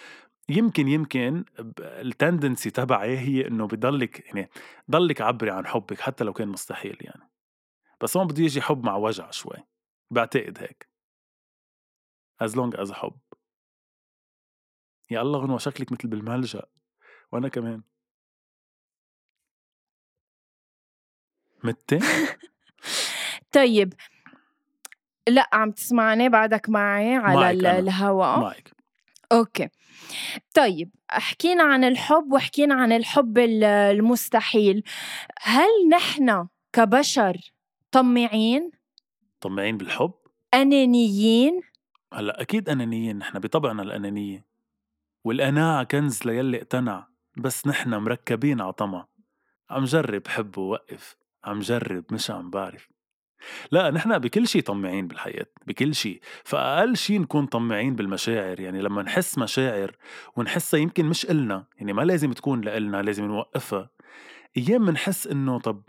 يمكن 0.50 0.88
يمكن 0.88 1.46
ال 1.80 1.90
tendency 1.90 2.70
تبعي 2.70 3.18
هي 3.18 3.48
إنه 3.48 3.68
بضلك 3.68 4.26
يعني 4.26 4.50
ضلك 4.92 5.22
عبري 5.22 5.52
عن 5.52 5.66
حبك 5.66 6.00
حتى 6.00 6.24
لو 6.24 6.34
كان 6.34 6.48
مستحيل 6.48 6.98
يعني. 7.02 7.35
بس 8.06 8.18
هون 8.18 8.28
بده 8.28 8.44
يجي 8.44 8.62
حب 8.62 8.84
مع 8.84 8.96
وجع 8.96 9.32
شوي. 9.32 9.58
بعتقد 10.12 10.58
هيك. 10.60 10.90
As 12.44 12.52
long 12.52 12.80
as 12.82 12.92
حب. 12.92 13.20
يا 15.12 15.22
الله 15.22 15.40
غنوة 15.40 15.58
شكلك 15.58 15.92
مثل 15.92 16.08
بالملجأ. 16.08 16.64
وأنا 17.32 17.48
كمان. 17.48 17.84
متي؟ 21.64 22.00
طيب. 23.56 23.94
لا 25.28 25.50
عم 25.54 25.72
تسمعني 25.72 26.30
بعدك 26.30 26.70
معي 26.70 27.16
على 27.16 27.80
الهواء. 27.80 28.40
معك 28.40 28.72
أوكي. 29.32 29.70
طيب 30.54 30.92
حكينا 31.10 31.64
عن 31.64 31.84
الحب 31.84 32.32
وحكينا 32.32 32.76
عن 32.76 32.92
الحب 32.92 33.38
المستحيل. 33.38 34.84
هل 35.42 35.90
نحن 35.90 36.48
كبشر 36.74 37.55
طماعين 37.96 38.72
طماعين 39.42 39.78
بالحب؟ 39.78 40.14
أنانيين؟ 40.54 41.62
هلأ 42.14 42.42
أكيد 42.42 42.70
أنانيين 42.70 43.18
نحن 43.18 43.40
بطبعنا 43.40 43.84
الأنانية. 43.84 44.46
والقناعة 45.24 45.84
كنز 45.84 46.24
ليلي 46.26 46.58
اقتنع 46.58 47.08
بس 47.38 47.68
نحن 47.68 47.90
مركبين 47.90 48.62
على 48.62 48.74
طمع. 48.74 49.08
عم 49.70 49.84
جرب 49.84 50.28
حب 50.28 50.58
ووقف 50.58 51.16
عم 51.44 51.60
جرب 51.60 52.04
مش 52.12 52.32
عم 52.32 52.50
بعرف. 52.50 52.90
لا 53.72 53.92
نحن 53.92 54.20
بكل 54.20 54.48
شيء 54.48 54.62
طماعين 54.62 55.08
بالحياة 55.08 55.48
بكل 55.68 55.96
شيء 55.96 56.22
فأقل 56.44 56.98
شيء 56.98 57.22
نكون 57.22 57.46
طماعين 57.46 57.96
بالمشاعر 57.96 58.60
يعني 58.60 58.82
لما 58.82 59.02
نحس 59.02 59.38
مشاعر 59.38 59.98
ونحسها 60.36 60.80
يمكن 60.80 61.06
مش 61.06 61.26
إلنا 61.26 61.66
يعني 61.78 61.94
ما 61.94 62.02
لازم 62.02 62.34
تكون 62.34 62.62
لإلنا 62.62 63.02
لازم 63.02 63.26
نوقفها. 63.26 63.90
أيام 64.58 64.86
بنحس 64.86 65.28
إنه 65.28 65.60
طب 65.60 65.84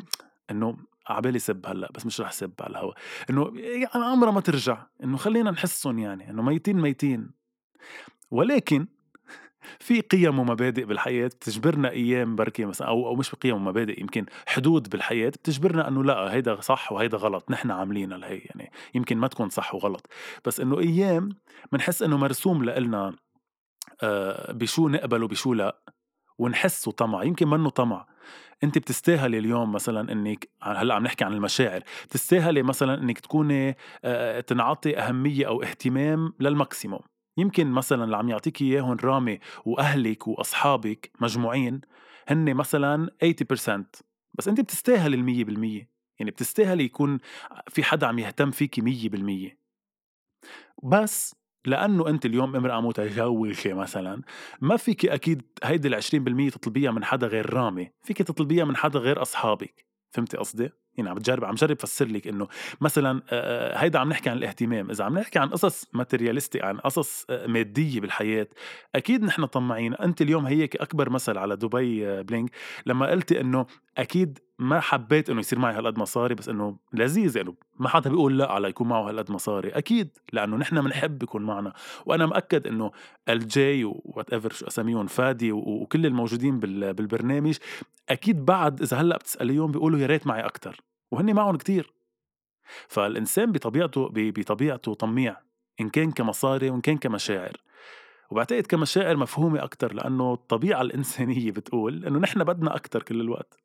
إنه 0.50 0.76
عبالي 1.08 1.38
سب 1.38 1.66
هلأ 1.66 1.88
بس 1.94 2.06
مش 2.06 2.20
رح 2.20 2.32
سب 2.32 2.52
على 2.60 2.70
الهوا. 2.70 2.92
إنه 3.30 3.52
يعني 3.56 4.04
عمرها 4.04 4.30
ما 4.30 4.40
ترجع 4.40 4.86
إنه 5.04 5.16
خلينا 5.16 5.50
نحسهم 5.50 5.98
يعني 5.98 6.30
إنه 6.30 6.42
ميتين 6.42 6.76
ميتين. 6.80 7.30
ولكن 8.30 8.86
في 9.80 10.00
قيم 10.00 10.38
ومبادئ 10.38 10.84
بالحياة 10.84 11.26
بتجبرنا 11.26 11.90
أيام 11.90 12.36
بركي 12.36 12.64
مثلا 12.64 12.88
أو 12.88 13.08
أو 13.08 13.14
مش 13.16 13.34
قيم 13.34 13.56
ومبادئ 13.56 14.00
يمكن 14.00 14.26
حدود 14.46 14.88
بالحياة 14.90 15.28
بتجبرنا 15.28 15.88
إنه 15.88 16.04
لأ 16.04 16.32
هيدا 16.32 16.60
صح 16.60 16.92
وهيدا 16.92 17.16
غلط 17.18 17.50
نحن 17.50 17.70
عاملينها 17.70 18.18
لهي 18.18 18.38
يعني 18.38 18.72
يمكن 18.94 19.18
ما 19.18 19.28
تكون 19.28 19.48
صح 19.48 19.74
وغلط. 19.74 20.06
بس 20.44 20.60
إنه 20.60 20.78
أيام 20.80 21.28
بنحس 21.72 22.02
إنه 22.02 22.16
مرسوم 22.16 22.64
لإلنا 22.64 23.14
آه 24.02 24.52
بشو 24.52 24.88
نقبل 24.88 25.22
وبشو 25.22 25.54
لأ. 25.54 25.76
ونحسه 26.38 26.92
طمع 26.92 27.24
يمكن 27.24 27.48
منه 27.48 27.70
طمع. 27.70 28.06
أنت 28.64 28.78
بتستاهلي 28.78 29.38
اليوم 29.38 29.72
مثلا 29.72 30.12
إنك 30.12 30.48
هلأ 30.62 30.94
عم 30.94 31.02
نحكي 31.02 31.24
عن 31.24 31.32
المشاعر 31.32 31.82
بتستاهلي 32.04 32.62
مثلا 32.62 32.94
إنك 32.94 33.18
تكوني 33.18 33.76
تنعطي 34.46 34.98
أهمية 34.98 35.46
أو 35.46 35.62
اهتمام 35.62 36.32
للماكسيموم. 36.40 37.00
يمكن 37.38 37.70
مثلا 37.70 38.04
اللي 38.04 38.16
عم 38.16 38.28
يعطيك 38.28 38.62
إياهم 38.62 38.96
رامي 39.04 39.38
وأهلك 39.64 40.28
وأصحابك 40.28 41.10
مجموعين 41.20 41.80
هن 42.28 42.54
مثلا 42.54 43.10
80% 43.24 44.02
بس 44.34 44.48
أنت 44.48 44.60
بتستاهل 44.60 45.14
المية 45.14 45.44
بالمية. 45.44 45.90
يعني 46.18 46.30
بتستاهل 46.30 46.80
يكون 46.80 47.18
في 47.68 47.82
حدا 47.82 48.06
عم 48.06 48.18
يهتم 48.18 48.50
فيكي 48.50 48.80
مية 48.80 49.08
بالمية. 49.08 49.58
بس 50.82 51.36
لأنه 51.66 52.08
أنت 52.08 52.26
اليوم 52.26 52.56
امرأة 52.56 52.80
متجوزه 52.80 53.72
مثلا 53.72 54.22
ما 54.60 54.76
فيك 54.76 55.06
أكيد 55.06 55.42
هيدي 55.64 55.88
ال 55.88 55.94
20% 55.94 56.54
تطلبيها 56.54 56.90
من 56.90 57.04
حدا 57.04 57.26
غير 57.26 57.54
رامي 57.54 57.90
فيك 58.02 58.18
تطلبيها 58.18 58.64
من 58.64 58.76
حدا 58.76 58.98
غير 58.98 59.22
أصحابك. 59.22 59.86
فهمتي 60.10 60.36
قصدي؟ 60.36 60.70
يعني 60.98 61.10
عم 61.10 61.16
بجرب 61.16 61.44
عم 61.44 61.54
جرب 61.54 61.76
افسر 61.82 62.08
لك 62.08 62.28
إنه 62.28 62.48
مثلا 62.80 63.22
هيدا 63.82 63.98
عم 63.98 64.08
نحكي 64.08 64.30
عن 64.30 64.36
الاهتمام. 64.36 64.90
إذا 64.90 65.04
عم 65.04 65.18
نحكي 65.18 65.38
عن 65.38 65.48
قصص 65.48 65.86
materialistic 65.92 66.62
عن 66.62 66.76
قصص 66.76 67.26
مادية 67.46 68.00
بالحياة 68.00 68.48
أكيد 68.94 69.22
نحن 69.22 69.44
طماعين. 69.44 69.94
أنت 69.94 70.22
اليوم 70.22 70.46
هيك 70.46 70.76
أكبر 70.76 71.10
مثل 71.10 71.38
على 71.38 71.56
Dubai 71.56 72.22
Bling 72.22 72.50
لما 72.86 73.06
قلتي 73.06 73.40
إنه 73.40 73.66
أكيد 73.98 74.38
ما 74.58 74.80
حبيت 74.80 75.30
إنه 75.30 75.40
يصير 75.40 75.58
معي 75.58 75.74
هالقد 75.74 75.98
مصاري 75.98 76.34
بس 76.34 76.48
إنه 76.48 76.76
لذيذ 76.92 77.36
يعني. 77.36 77.54
ما 77.78 77.88
حدا 77.88 78.10
بيقول 78.10 78.38
لا 78.38 78.52
على 78.52 78.68
يكون 78.68 78.88
معه 78.88 79.08
هالقد 79.08 79.30
مصاري. 79.30 79.68
أكيد 79.68 80.08
لأنه 80.32 80.56
نحن 80.56 80.80
بنحب 80.80 81.22
يكون 81.22 81.42
معنا. 81.42 81.72
وأنا 82.06 82.26
مأكد 82.26 82.66
إنه 82.66 82.90
LJ 83.28 83.84
whatever 83.84 84.52
شو 84.52 84.66
اساميهم 84.66 85.06
فادي 85.06 85.52
وكل 85.52 86.06
الموجودين 86.06 86.60
بالبرنامج 86.60 87.56
أكيد 88.08 88.44
بعد 88.44 88.82
إذا 88.82 88.96
هلأ 88.96 89.16
بتسأليهم 89.16 89.72
بيقولوا 89.72 89.98
يا 89.98 90.06
ريت 90.06 90.26
معي 90.26 90.40
أكثر 90.40 90.80
وهن 91.16 91.34
معهم 91.34 91.56
كتير. 91.56 91.92
فالإنسان 92.88 93.52
بطبيعته 93.52 94.10
بطبيعته 94.14 94.94
طميع 94.94 95.36
إن 95.80 95.88
كان 95.88 96.12
كمصاري 96.12 96.70
وإن 96.70 96.80
كان 96.80 96.98
كمشاعر. 96.98 97.56
وبعتقد 98.30 98.66
كمشاعر 98.66 99.16
مفهومة 99.16 99.62
أكتر 99.64 99.92
لأنه 99.92 100.32
الطبيعة 100.32 100.82
الإنسانية 100.86 101.50
بتقول 101.50 102.04
إنه 102.04 102.18
نحن 102.18 102.44
بدنا 102.44 102.76
أكتر 102.76 103.02
كل 103.02 103.20
الوقت. 103.20 103.56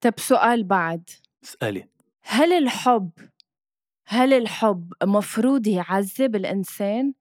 طب 0.00 0.14
سؤال 0.16 0.64
بعد. 0.64 1.10
اسألي. 1.44 1.84
هل 2.22 2.52
الحب 2.52 3.10
هل 4.06 4.32
الحب 4.32 4.92
مفروض 5.02 5.66
يعذب 5.66 6.36
الإنسان؟ 6.36 7.12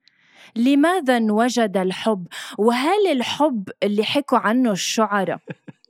لماذا 0.55 1.17
انوجد 1.17 1.77
الحب؟ 1.77 2.27
وهل 2.57 3.07
الحب 3.11 3.69
اللي 3.83 4.03
حكوا 4.03 4.37
عنه 4.37 4.71
الشعراء؟ 4.71 5.39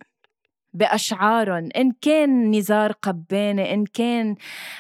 بأشعارهم 0.74 1.70
إن 1.78 1.92
كان 2.02 2.52
نزار 2.52 2.92
قبانة 2.92 3.62
إن 3.62 3.86
كان 3.86 4.36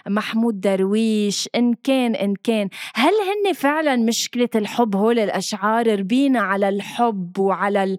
محمود 0.08 0.62
درويش 0.62 1.50
إن 1.56 1.74
كان 1.74 2.16
إن 2.16 2.36
كان. 2.44 2.70
هل 2.96 3.14
هن 3.14 3.54
فعلا 3.54 3.96
مشكلة 3.96 4.50
الحب 4.56 4.96
هول 4.96 5.20
الأشعار 5.20 6.00
ربينا 6.00 6.40
على 6.40 6.70
الحب 6.70 7.40
وعلى 7.40 7.98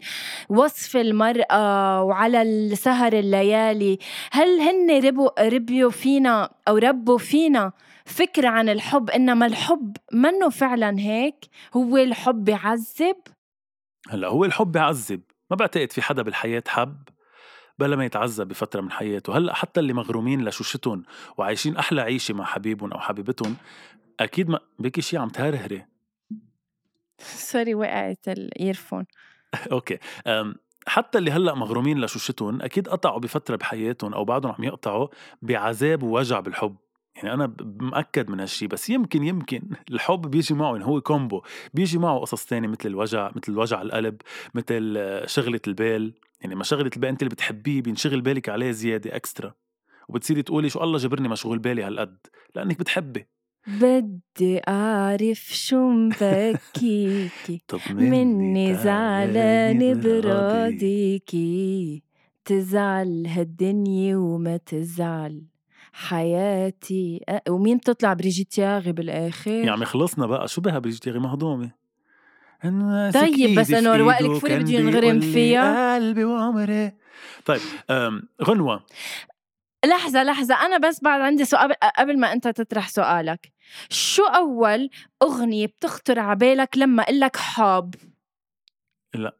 وصف 0.48 0.96
المرأة 0.96 2.02
وعلى 2.02 2.42
السهر 2.42 3.12
الليالي؟ 3.12 3.98
هل 4.33 4.61
هن 4.61 5.07
ربوا 5.07 5.48
ربيوا 5.48 5.90
فينا 5.90 6.50
أو 6.68 6.76
ربوا 6.76 7.18
فينا 7.18 7.72
فكرة 8.04 8.48
عن 8.48 8.68
الحب 8.68 9.11
إنما 9.11 9.46
الحب 9.46 9.96
منه 10.12 10.48
فعلا 10.48 10.98
هيك؟ 10.98 11.44
هو 11.76 11.96
الحب 11.96 12.44
بيعذب 12.44 13.16
هلأ 14.11 14.28
هو 14.28 14.44
الحب 14.44 14.72
بيعذب 14.72 15.20
ما 15.50 15.57
بعتقد 15.57 15.92
في 15.92 16.02
حدا 16.02 16.22
بالحياة 16.22 16.62
حب. 16.68 16.96
بلا 17.78 17.96
ما 17.96 18.04
يتعذب 18.04 18.48
بفترة 18.48 18.80
من 18.80 18.90
حياته. 18.90 19.37
هلأ 19.37 19.54
حتى 19.54 19.80
اللي 19.80 19.92
مغرومين 19.92 20.44
لشوشتهم 20.44 21.02
وعايشين 21.37 21.76
أحلى 21.76 22.00
عيشة 22.00 22.34
مع 22.34 22.44
حبيبهم 22.44 22.92
أو 22.92 23.00
حبيبتهم 23.00 23.56
أكيد 24.20 24.48
ما 24.48 24.58
بيكي 24.78 25.00
شي 25.00 25.16
عم 25.16 25.28
تهرهري؟ 25.28 25.84
sorry 27.18 27.74
وقعت 27.74 28.28
ال 28.29 28.37
earphone 28.37 29.05
okay. 29.72 29.98
حتى 30.87 31.18
اللي 31.18 31.30
هلأ 31.30 31.54
مغرومين 31.54 32.00
لشوشتهم 32.00 32.62
أكيد 32.62 32.88
قطعوا 32.88 33.18
بفترة 33.18 33.56
بحياتهم 33.56 34.14
أو 34.14 34.24
بعدهم 34.24 34.52
عم 34.58 34.64
يقطعوا 34.64 35.08
بعذاب 35.42 36.02
ووجع 36.02 36.40
بالحب. 36.40 36.76
يعني 37.16 37.34
أنا 37.34 37.54
مأكد 37.62 38.30
من 38.30 38.40
هالشي 38.40 38.66
بس 38.66 38.90
يمكن 38.90 39.22
يمكن 39.24 39.62
الحب 39.90 40.20
بيجي 40.20 40.54
معه 40.54 40.72
يعني 40.72 40.87
هو 40.87 41.00
combo. 41.00 41.42
بيجي 41.74 41.98
معه 41.98 42.18
قصص 42.18 42.44
تانية 42.46 42.68
مثل 42.68 42.88
الوجع 42.88 43.30
مثل 43.37 43.58
وجع 43.58 43.82
القلب 43.82 44.16
مثل 44.54 45.00
شغلة 45.26 45.60
البال. 45.66 46.14
يعني 46.44 46.57
مشغلة 46.57 46.90
البال 46.96 47.09
انت 47.09 47.22
اللي 47.22 47.30
بتحبيه 47.30 47.83
بينشغل 47.83 48.20
بالك 48.20 48.48
عليه 48.48 48.70
زيادة 48.70 49.16
extra 49.16 49.55
وبتصيري 50.09 50.42
تقولي 50.42 50.70
شو 50.70 50.85
الله 50.85 50.98
جبرني 50.98 51.28
مشغول 51.28 51.59
بالي 51.59 51.83
هالقد. 51.83 52.16
لأنك 52.54 52.78
بتحبي. 52.78 53.26
بدي 53.66 54.61
أعرف 54.68 55.38
شو 55.38 55.88
مبكيكي 55.88 57.62
مني 57.90 58.74
زعلانة 58.74 59.94
براضيكي 59.94 62.02
تزعل 62.44 63.26
هالدنيا 63.26 64.16
وما 64.16 64.57
تزعل 64.57 65.42
حياتي. 65.92 67.20
ومين 67.48 67.76
بتطلع 67.76 68.12
بريجيت 68.12 68.52
تياغي 68.52 68.92
بالآخر؟ 68.92 69.50
يعني 69.50 69.85
خلصنا 69.85 70.26
بقى. 70.26 70.48
شو 70.48 70.61
بها 70.61 70.78
بريجيت 70.78 71.02
تياغي؟ 71.02 71.18
طيب 73.14 73.59
بس 73.59 73.70
إنه 73.70 73.94
الوقت 73.94 74.20
الكفوري 74.20 74.59
بده 74.59 74.72
ينغرم 74.72 75.20
فيها 75.20 75.94
قلبي 75.94 76.24
وعمري. 76.24 76.92
طيب 77.44 77.61
غنوة. 78.42 78.87
لحظة 79.85 80.22
لحظة 80.22 80.55
أنا 80.55 80.79
بس 80.79 81.00
بعد 81.03 81.20
عندي 81.20 81.44
سؤال 81.44 81.72
قبل 81.98 82.18
ما 82.18 82.33
أنت 82.33 82.48
تطرح 82.48 82.88
سؤالك. 82.88 83.53
شو 83.90 84.22
أول 84.22 84.90
أغنية 85.22 85.66
بتخطر 85.66 86.18
على 86.18 86.37
بالك 86.37 86.79
لما 86.79 87.03
أقول 87.03 87.20
لك 87.20 87.37
حاب؟ 87.37 87.94
لا. 89.14 89.37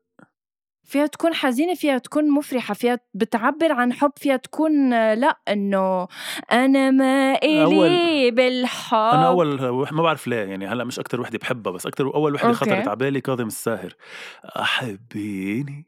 فيها 0.85 1.07
تكون 1.07 1.35
حزينة 1.35 1.75
فيها 1.75 1.99
تكون 1.99 2.31
مفرحة 2.31 2.75
فيها 2.75 3.01
بتعبر 3.15 3.73
عن 3.73 3.93
حب 3.93 4.13
فيها 4.17 4.37
تكون 4.37 4.91
لا 5.15 5.39
إنه 5.49 6.09
أنا 6.53 6.91
ما 6.91 7.35
إلي 7.35 8.31
بالحب 8.31 8.97
أنا 8.97 9.27
أول 9.27 9.61
ما 9.93 10.03
بعرف 10.03 10.27
ليه 10.27 10.37
يعني 10.37 10.67
هلأ 10.67 10.85
مش 10.85 10.99
أكتر 10.99 11.21
وحدة 11.21 11.39
بحبها 11.39 11.73
بس 11.73 11.87
أكتر 11.87 12.15
أول 12.15 12.35
وحدة 12.35 12.53
خطرت 12.53 12.89
على 12.89 12.97
بالي 12.97 13.21
كاظم 13.21 13.47
الساهر. 13.47 13.97
أحبيني 14.45 15.87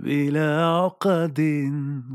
بلا 0.00 0.66
عقد 0.66 1.40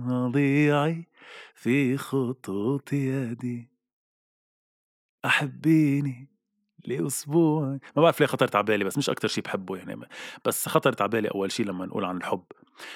وضيعي 0.08 1.08
في 1.56 1.98
خطوط 1.98 2.94
يدي. 2.94 3.70
أحبيني 5.26 6.37
لأسبوع. 6.88 7.78
ما 7.96 8.02
بعرف 8.02 8.20
ليه 8.20 8.28
خطرت 8.28 8.56
على 8.56 8.66
بالي 8.66 8.84
بس 8.84 8.98
مش 8.98 9.10
أكتر 9.10 9.28
شيء 9.28 9.44
بحبه 9.44 9.78
يعني. 9.78 10.00
بس 10.46 10.70
خطرت 10.70 11.02
على 11.02 11.10
بالي 11.10 11.28
أول 11.28 11.52
شيء 11.52 11.66
لما 11.66 11.86
نقول 11.86 12.06
عن 12.06 12.18
الحب. 12.18 12.44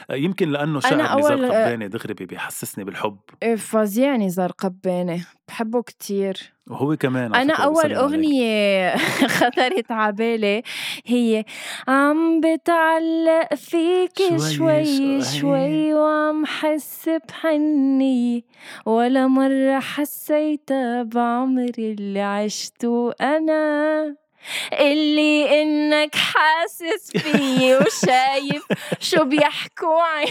آه، 0.09 0.15
يمكن 0.15 0.49
لأنه 0.51 0.79
شعر 0.79 1.19
نزار 1.19 1.45
قباني 1.45 1.87
دغري 1.87 2.13
بيحسسني 2.13 2.83
بالحب. 2.83 3.17
إيه، 3.43 3.55
فظيع 3.55 4.15
نزار 4.15 4.51
قباني. 4.51 5.23
بحبه 5.51 5.81
كتير. 5.81 6.53
وهو 6.69 6.95
كمان 6.97 7.35
أنا 7.35 7.53
أول 7.53 7.93
أغنية 7.93 8.95
خطرت 9.37 9.91
على 9.91 10.13
بالي 10.13 10.63
هي 11.05 11.45
عم 11.87 12.39
بتعلق 12.41 13.55
فيك 13.55 14.17
شوي 14.17 14.85
شوي, 14.85 15.23
شوي 15.23 15.93
وعم 15.93 16.45
حس 16.45 17.09
بحنية 17.29 18.41
ولا 18.85 19.27
مرة 19.27 19.79
حسيتها 19.79 21.03
بعمري 21.03 21.91
اللي 21.91 22.21
عشته 22.21 23.11
أنا. 23.21 24.20
اللي 24.73 25.61
إنك 25.61 26.15
حاسس 26.15 27.17
فيي 27.17 27.75
وشايف 27.77 28.63
شو 28.99 29.23
بيحكوا 29.23 30.25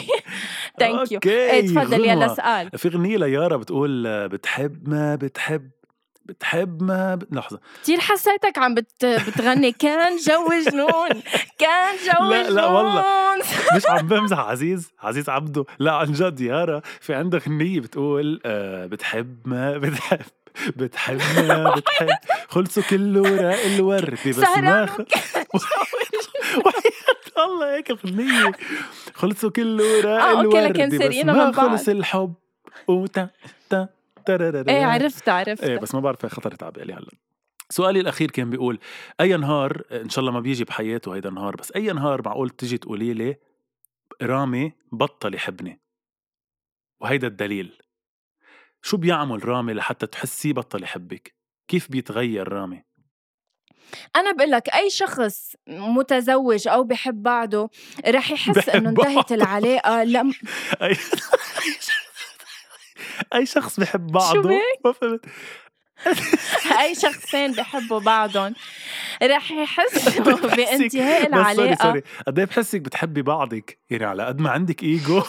thank 0.79 1.13
you 1.13 1.19
تفضل 1.21 2.05
يلا 2.05 2.35
سؤال 2.35 2.71
في 2.79 2.89
أغنية 2.89 3.17
ليارا 3.17 3.57
بتقول 3.57 4.29
بتحب 4.29 4.89
ما 4.89 5.15
بتحب 5.17 5.71
بتحب 6.25 6.83
ما 6.83 7.15
ب... 7.15 7.35
لحظة. 7.35 7.61
كتير 7.83 8.01
حسيتك 8.01 8.59
عم 8.59 8.75
بت... 8.75 9.05
بتغني. 9.05 9.73
كان 9.73 10.17
جو 10.17 10.71
جنون 10.71 11.09
كان 11.59 11.97
جو 12.07 12.31
لا- 12.31 12.43
جنون. 12.43 12.57
لا 12.57 12.67
والله. 12.67 13.05
مش 13.77 13.87
عم 13.87 14.07
بمزح 14.09 14.39
عزيز 14.39 14.93
عزيز 15.01 15.29
عبده. 15.29 15.65
لا 15.79 15.93
عن 15.93 16.13
جد 16.13 16.41
يارا 16.41 16.81
في 17.01 17.15
عندك 17.15 17.49
غنية 17.49 17.81
بتقول 17.81 18.41
آه 18.45 18.87
بتحب 18.87 19.37
ما 19.45 19.79
بتحب. 19.79 20.21
بتحب 20.77 21.21
ما 21.49 21.75
بتحب 21.75 22.09
خلصوا 22.49 22.83
كله 22.83 23.23
راق 23.23 23.59
الورد 23.65 24.19
بس 24.29 24.39
ما 24.39 24.83
وحياة 26.67 27.45
الله 27.47 27.77
هيك 27.77 27.91
الغنية 27.91 28.53
خلصوا 29.15 29.51
كله 29.51 30.01
راق 30.01 30.23
آه، 30.23 30.41
الورد 30.41 30.95
بس 30.95 31.15
ما. 31.25 31.53
خلص 31.53 31.89
الحب 31.89 32.35
وتا 32.89 33.29
تا. 33.71 33.89
إيه 34.69 34.85
عرفت 34.85 35.29
عرفت 35.29 35.65
إيه 35.65 35.79
بس 35.79 35.95
ما 35.95 36.01
بعرف 36.01 36.27
خطرت 36.27 36.63
على 36.63 36.73
بالي 36.73 36.93
هلا 36.93 37.11
سؤالي 37.71 38.01
الاخير 38.01 38.31
كان 38.31 38.51
بيقول 38.51 38.79
اي 39.21 39.37
نهار 39.37 39.83
ان 39.93 40.09
شاء 40.09 40.21
الله 40.21 40.33
ما 40.33 40.41
بيجي 40.41 40.65
بحياته 40.65 41.15
هيدا 41.15 41.29
النهار 41.29 41.57
بس 41.57 41.73
اي 41.73 41.93
نهار 41.93 42.23
معقول 42.25 42.51
تيجي 42.51 42.79
تقولي 42.79 43.15
لي 43.15 43.37
رامي 44.23 44.73
بطل 44.93 45.35
يحبني 45.35 45.81
وهيدا 47.01 47.27
الدليل 47.27 47.73
شو 48.83 48.97
بيعمل 48.97 49.49
رامي 49.49 49.73
لحتى 49.73 50.07
تحسيه 50.07 50.53
بطل 50.53 50.83
يحبك؟ 50.83 51.35
كيف 51.69 51.91
بيتغير 51.91 52.49
رامي؟ 52.53 52.85
أنا 54.17 54.33
بقول 54.33 54.51
لك 54.51 54.69
أي 54.75 54.91
شخص 54.91 55.57
متزوج 55.69 56.69
أو 56.69 56.85
بحب 56.85 57.23
بعضه 57.23 57.71
رح 58.09 58.31
يحس 58.31 58.69
إنه 58.69 58.89
انتهت. 58.91 59.33
العلاقة 59.33 60.05
لم 60.15 60.33
أي 60.83 60.97
أي 63.35 63.47
شخص 63.47 63.81
بحب 63.81 64.07
بعضه؟ 64.13 64.51
ما 64.85 64.93
فهمت. 64.93 65.25
أي 66.81 66.95
شخصين 66.95 67.53
بحبوا 67.53 68.01
بعضهم 68.01 68.55
رح 69.23 69.51
يحسوا 69.51 70.13
بحسك- 70.33 70.57
بانتهاء 70.57 71.27
العلاقة. 71.27 71.83
سوري. 71.83 72.03
قد 72.27 72.39
إيه 72.39 72.47
بحسك 72.47 72.81
بتحبي 72.81 73.23
بعضك؟ 73.23 73.79
يعني 73.91 74.05
على 74.05 74.25
قد 74.27 74.41
ما 74.41 74.51
عندك 74.51 74.83
إيجو. 74.83 75.23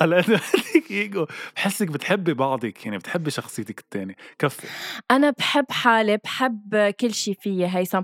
قد 0.00 0.08
ما 0.08 0.16
عندك 0.54 0.90
إيجو. 0.90 1.26
بحسك 1.56 1.88
بتحبي 1.88 2.34
بعضك 2.34 2.86
يعني 2.86 2.98
بتحبي 2.98 3.30
شخصيتك 3.30 3.78
الثانية 3.80 4.14
كفي 4.38 4.66
أنا 5.10 5.30
بحب 5.30 5.70
حالي 5.70 6.16
بحب 6.16 6.94
كل 7.00 7.14
شي 7.14 7.34
فيي 7.34 7.66
هيثم. 7.66 8.02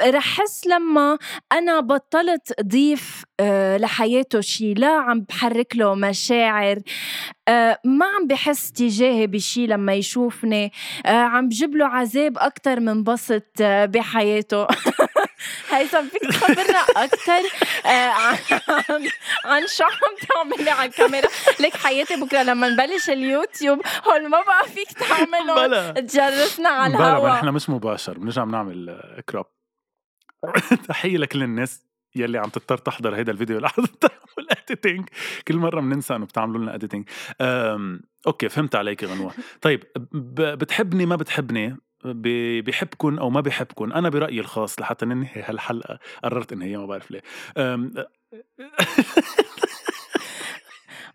رح 0.00 0.40
حس 0.40 0.66
لما 0.66 1.18
أنا 1.52 1.80
بطلت 1.80 2.52
أضيف 2.58 3.24
آه، 3.40 3.76
لحياته 3.76 4.40
شي 4.40 4.74
لا 4.74 4.88
عم 4.88 5.20
بحرك 5.20 5.76
له 5.76 5.94
مشاعر 5.94 6.78
آه، 7.48 7.78
ما 7.84 8.06
عم 8.06 8.26
بحس 8.26 8.72
تجاهي 8.72 9.26
بشي 9.26 9.66
لما 9.66 9.94
يشوفني 9.94 10.72
آه، 11.06 11.08
عم 11.10 11.48
بجيب 11.48 11.76
له 11.76 11.86
عذاب 11.86 12.38
أكتر 12.38 12.80
من 12.80 13.02
بسط 13.02 13.62
بحياته. 13.62 14.66
هيثم 15.70 16.08
فيك 16.08 16.22
تخبرنا 16.22 16.78
أكتر 16.96 17.42
آه، 17.86 17.88
عن 17.88 18.36
عن- 19.44 19.66
شو 19.66 19.84
عم 19.84 20.16
تعملي 20.28 20.70
على 20.70 20.88
الكاميرا؟ 20.88 21.28
لك 21.60 21.76
حياتي 21.76 22.16
بكرة 22.16 22.42
لما 22.42 22.68
نبلش 22.68 23.10
اليوتيوب 23.10 23.80
هول 24.08 24.28
ما 24.28 24.42
بقى 24.42 24.64
فيك 24.68 24.92
تعملهم. 24.92 25.54
بلا. 25.68 25.90
تجرسنا 25.92 26.68
على 26.68 26.94
بلا 26.96 27.02
ما 27.04 27.16
الهوا. 27.16 27.28
نحن 27.30 27.48
مش 27.48 27.70
مباشر 27.70 28.18
بنرجع 28.18 28.44
بنعمل 28.44 28.88
آه، 28.88 29.20
crap 29.28 29.44
تحية 30.88 31.16
لكل 31.18 31.42
الناس 31.42 31.86
يلي 32.16 32.38
عم 32.38 32.48
تضطر 32.48 32.76
تحضر 32.78 33.14
هيدا 33.16 33.32
الفيديو 33.32 33.58
لحظة 33.58 33.88
تعمل 34.00 34.48
editing 34.50 35.08
كل 35.48 35.56
مرة 35.56 35.80
بننسى 35.80 36.16
إنه 36.16 36.26
بتعملوا 36.26 36.60
لنا 36.60 36.74
editing 36.74 37.08
okay 38.26 38.48
فهمت 38.48 38.74
عليك 38.74 39.04
غنوة. 39.04 39.32
طيب 39.60 39.84
بتحبني 40.58 41.06
ما 41.06 41.16
بتحبني؟ 41.16 41.76
بحبكن 42.04 43.18
أو 43.18 43.30
ما 43.30 43.40
بحبكن 43.40 43.92
أنا 43.92 44.08
برأيي 44.08 44.40
الخاص 44.40 44.80
لحتى 44.80 45.06
ننهي 45.06 45.42
هالحلقة 45.42 45.98
قررت 46.24 46.52
انهيها 46.52 46.78
ما 46.78 46.86
بعرف 46.86 47.10
ليه. 47.10 47.22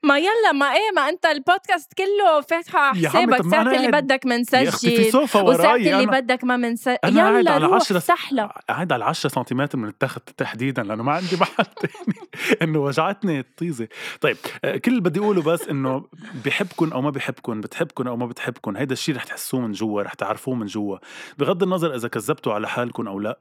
ما 0.03 0.17
يلا 0.17 0.51
ما 0.53 0.65
إيه 0.65 0.91
ما 0.95 1.09
أنت 1.09 1.25
البودكاست 1.25 1.93
كله 1.93 2.41
فاتحة 2.41 2.79
على 2.79 3.09
حسابك. 3.09 3.49
ساعة 3.51 3.61
أنا 3.61 3.75
اللي 3.75 3.91
بدك 3.91 4.21
في 4.23 4.29
منسجل 4.29 5.11
وراي 5.35 5.75
اللي 5.75 5.95
أنا 6.03 6.19
بدك 6.19 6.43
ما 6.43 6.57
منسجل 6.57 6.97
أنا 7.03 7.39
يلا 7.39 7.51
على 7.51 7.65
روح 7.65 7.83
سحلة. 7.83 8.49
قاعد 8.69 8.91
على 8.91 9.05
10 9.05 9.29
سنتيمتر 9.29 9.77
من 9.77 9.87
التخت 9.87 10.29
تحديدا 10.37 10.83
لأنه 10.83 11.03
ما 11.03 11.11
عندي 11.11 11.35
محل 11.35 11.65
تاني. 11.65 12.17
إنه 12.61 12.79
وجعتني 12.79 13.39
الطيزه 13.39 13.87
طيب 14.21 14.37
آه، 14.63 14.77
كل 14.77 14.91
اللي 14.91 15.01
بدي 15.01 15.19
أقوله 15.19 15.41
بس 15.41 15.67
إنه 15.67 16.05
بحبكن 16.45 16.91
أو 16.91 17.01
ما 17.01 17.09
بحبكن 17.09 17.61
بتحبكن 17.61 18.07
أو 18.07 18.17
ما 18.17 18.25
بتحبكن 18.25 18.75
هيدا 18.75 18.93
الشيء 18.93 19.15
رح 19.15 19.23
تحسوه 19.23 19.61
من 19.61 19.71
جوا 19.71 20.01
رح 20.01 20.13
تعرفوه 20.13 20.55
من 20.55 20.65
جوا. 20.65 20.97
بغض 21.37 21.63
النظر 21.63 21.95
إذا 21.95 22.07
كذبتوا 22.07 22.53
على 22.53 22.67
حالكم 22.67 23.07
أو 23.07 23.19
لا 23.19 23.39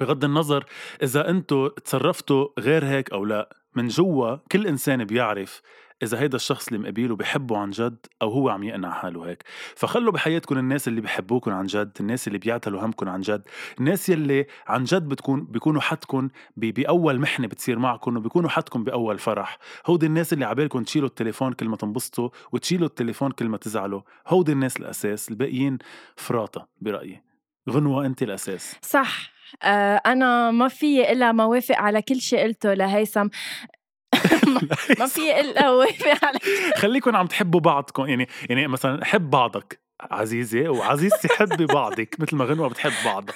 بغض 0.00 0.24
النظر 0.24 0.64
إذا 1.02 1.30
أنتم 1.30 1.68
تصرفتوا 1.68 2.48
غير 2.58 2.84
هيك 2.84 3.12
أو 3.12 3.24
لا 3.24 3.56
من 3.74 3.88
جوا 3.88 4.36
كل 4.52 4.66
إنسان 4.66 5.04
بيعرف 5.04 5.62
إذا 6.02 6.20
هيدا 6.20 6.36
الشخص 6.36 6.66
اللي 6.68 6.78
مقابله 6.78 7.16
بحبه 7.16 7.58
عن 7.58 7.70
جد 7.70 8.06
أو 8.22 8.30
هو 8.30 8.48
عم 8.48 8.62
يقنع 8.62 8.90
حاله 8.90 9.28
هيك. 9.28 9.44
فخلوا 9.76 10.12
بحياتكم 10.12 10.58
الناس 10.58 10.88
اللي 10.88 11.00
بحبوكم 11.00 11.52
عن 11.52 11.66
جد 11.66 11.92
الناس 12.00 12.26
اللي 12.26 12.38
بيعتلوا 12.38 12.86
همكم 12.86 13.08
عن 13.08 13.20
جد 13.20 13.42
الناس 13.78 14.08
يلي 14.08 14.46
عن 14.66 14.84
جد 14.84 15.08
بتكون 15.08 15.44
بيكونوا 15.44 15.80
حدكم 15.80 16.28
بأول 16.56 17.20
محنة 17.20 17.46
بتصير 17.46 17.78
معكم 17.78 18.16
وبيكونوا 18.16 18.50
حدكم 18.50 18.84
بأول 18.84 19.18
فرح. 19.18 19.58
هودي 19.86 20.06
الناس 20.06 20.32
اللي 20.32 20.44
عبالكم 20.44 20.82
تشيلوا 20.82 21.08
التليفون 21.08 21.52
كل 21.52 21.68
ما 21.68 21.76
تنبسطوا 21.76 22.28
وتشيلوا 22.52 22.88
التليفون 22.88 23.30
كل 23.30 23.48
ما 23.48 23.56
تزعلوا. 23.56 24.00
هودي 24.26 24.52
الناس 24.52 24.76
الأساس 24.76 25.30
الباقيين 25.30 25.78
فراطة 26.16 26.68
برأيي. 26.80 27.22
غنوه 27.70 28.06
انت 28.06 28.22
الأساس. 28.22 28.76
صح. 28.82 29.33
آه 29.62 30.00
أنا 30.06 30.50
ما 30.50 30.68
في 30.68 31.12
إلا 31.12 31.32
ما 31.32 31.44
وافق 31.44 31.76
على 31.78 32.02
كل 32.02 32.20
شيء 32.20 32.42
قلته 32.42 32.74
لهيثم. 32.74 33.28
ما 35.00 35.06
في 35.06 35.40
إلا 35.40 35.70
وافق 35.70 36.24
على 36.24 36.38
خليكم 36.76 37.16
عم 37.16 37.26
تحبوا 37.26 37.60
بعضكم. 37.60 38.06
يعني 38.06 38.28
يعني 38.50 38.66
مثلا 38.68 39.04
حب 39.04 39.30
بعضك 39.30 39.80
عزيزي 40.00 40.68
وعزيزتي 40.68 41.28
حبي 41.28 41.66
بعضك 41.66 42.16
مثل 42.20 42.36
ما 42.36 42.44
غنوة 42.44 42.68
بتحب 42.68 42.92
بعضها. 43.04 43.34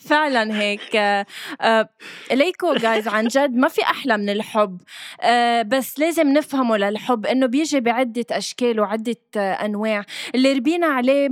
فعلا 0.00 0.60
هيك. 0.60 0.96
آه، 0.96 1.26
آه، 1.60 1.88
ليكو 2.32 2.74
جايز 2.74 3.08
عن 3.08 3.28
جد 3.28 3.56
ما 3.56 3.68
في 3.68 3.82
أحلى 3.82 4.16
من 4.16 4.30
الحب. 4.30 4.80
آه، 5.20 5.62
بس 5.62 5.98
لازم 5.98 6.28
نفهمه 6.28 6.76
للحب 6.76 7.26
إنه 7.26 7.46
بيجي 7.46 7.80
بعدة 7.80 8.26
أشكال 8.30 8.80
وعدة 8.80 9.16
أنواع. 9.36 10.04
اللي 10.34 10.52
ربينا 10.52 10.86
عليه 10.86 11.28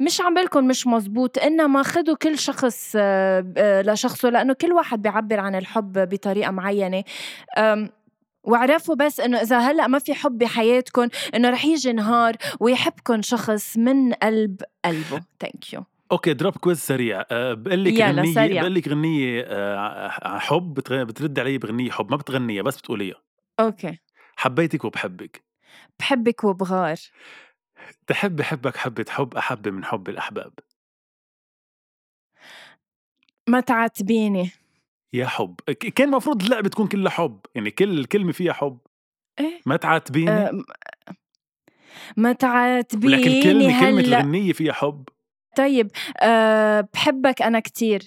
مش 0.00 0.20
عم 0.20 0.34
بالكم 0.34 0.66
مش 0.66 0.86
مزبوط 0.86 1.38
إنما 1.38 1.82
خدوا 1.82 2.16
كل 2.16 2.38
شخص 2.38 2.96
لشخصه 3.58 4.28
لأنه 4.28 4.52
كل 4.52 4.72
واحد 4.72 5.02
بيعبر 5.02 5.40
عن 5.40 5.54
الحب 5.54 6.08
بطريقة 6.08 6.50
معينة. 6.50 7.04
واعرفوا 8.44 8.94
بس 8.94 9.20
إنه 9.20 9.40
إذا 9.40 9.58
هلأ 9.58 9.86
ما 9.86 9.98
في 9.98 10.14
حب 10.14 10.38
بحياتكم 10.38 11.08
إنه 11.34 11.50
رح 11.50 11.64
يجي 11.64 11.92
نهار 11.92 12.36
ويحبكم 12.60 13.22
شخص 13.22 13.76
من 13.76 14.12
قلب 14.12 14.62
قلبه. 14.84 15.22
thank 15.40 15.72
you 15.72 15.84
okay 16.12 16.32
drop 16.34 16.56
quiz 16.56 16.78
سريع. 16.78 17.24
أه 17.30 17.54
بقول 17.54 17.84
لك 17.84 17.92
يلا، 17.92 18.10
غنية 18.22 18.34
سريع. 18.34 18.62
بقول 18.62 18.74
لك 18.74 18.88
غنية 18.88 19.44
أه 19.46 19.76
ع- 19.78 20.38
حب 20.38 20.74
بتغ- 20.74 21.02
بترد 21.02 21.38
علي 21.38 21.58
بغنية 21.58 21.90
حب 21.90 22.10
ما 22.10 22.16
بتغنيها 22.16 22.62
بس 22.62 22.78
بتقوليها. 22.78 23.22
أوكي. 23.60 23.98
حبيتك 24.36 24.84
وبحبك. 24.84 25.44
بحبك 25.98 26.44
وبغار. 26.44 26.96
تحب 28.06 28.42
حبك 28.42 28.76
حبة 28.76 29.04
حب 29.08 29.34
أحب 29.34 29.68
من 29.68 29.84
حب 29.84 30.08
الأحباب. 30.08 30.52
ما 33.48 33.60
تعاتبيني. 33.60 34.50
يا 35.12 35.26
حب. 35.26 35.54
ك- 35.70 35.72
كان 35.86 36.08
المفروض 36.08 36.42
اللعبة 36.42 36.68
تكون 36.68 36.86
كلها 36.88 37.10
حب 37.10 37.40
يعني 37.54 37.70
كل 37.70 38.04
كلمة 38.04 38.32
فيها 38.32 38.52
حب. 38.52 38.78
إيه. 39.40 39.60
ما 39.66 39.76
تعاتبيني؟ 39.76 40.30
أه، 40.30 40.62
ما 42.16 42.32
تعاتبيني 42.32 43.14
ولكن 43.16 43.42
كلمة 43.42 43.80
كلمة 43.80 44.00
هلأ. 44.00 44.18
الغنية 44.20 44.52
فيها 44.52 44.72
حب. 44.72 45.04
طيب 45.56 45.90
أه 46.22 46.88
بحبك 46.94 47.42
أنا 47.42 47.60
كتير. 47.60 48.02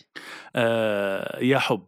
آه 0.55 1.39
يا 1.43 1.59
حب. 1.59 1.85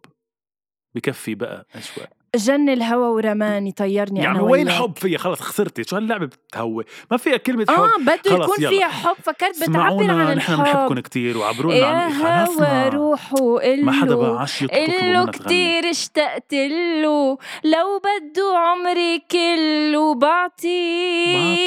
بكفي 0.96 1.36
بقى 1.36 1.66
أشواق 1.76 2.10
جن 2.36 2.70
الهوى 2.70 3.08
ورماني 3.08 3.72
طيرني 3.72 4.20
يعني 4.20 4.40
أنا 4.40 4.46
وين. 4.46 4.70
حب 4.70 4.98
فيها؟ 4.98 5.18
خلص 5.18 5.42
خسرتي. 5.42 5.84
شو 5.84 5.96
هاللعبة 5.96 6.26
بتهوي؟ 6.26 6.84
ما 7.12 7.18
فيها 7.18 7.38
كلمة 7.38 7.66
حب. 7.70 7.80
آه 7.80 7.98
بده 8.02 8.44
يكون 8.44 8.56
يلا. 8.60 8.70
فيها 8.70 8.88
حب. 8.88 9.16
فكرت 9.24 9.70
بتعبر 9.70 10.12
عن 10.12 10.36
نحن 10.36 10.54
الحب. 10.54 10.58
بنحبكم 10.58 11.00
كتير 11.00 11.38
وعبرونا 11.38 11.76
يا 11.76 11.86
عن 11.86 12.12
خلاص 12.12 12.50
هوى 12.50 12.68
ما 12.68 12.90
روحوا 12.90 13.76
ما 13.76 13.92
حدا 13.92 14.16
بقى 14.16 14.42
عش 14.42 14.62
يطلبوا 14.62 14.86
إله 14.86 15.10
منا 15.10 15.32
تغني 15.32 15.46
كتير 15.46 15.90
اشتقت 15.90 16.54
له. 16.54 17.38
لو 17.64 18.00
بده 18.00 18.58
عمري 18.58 19.20
كله 19.32 20.16
بعطيه 20.16 21.58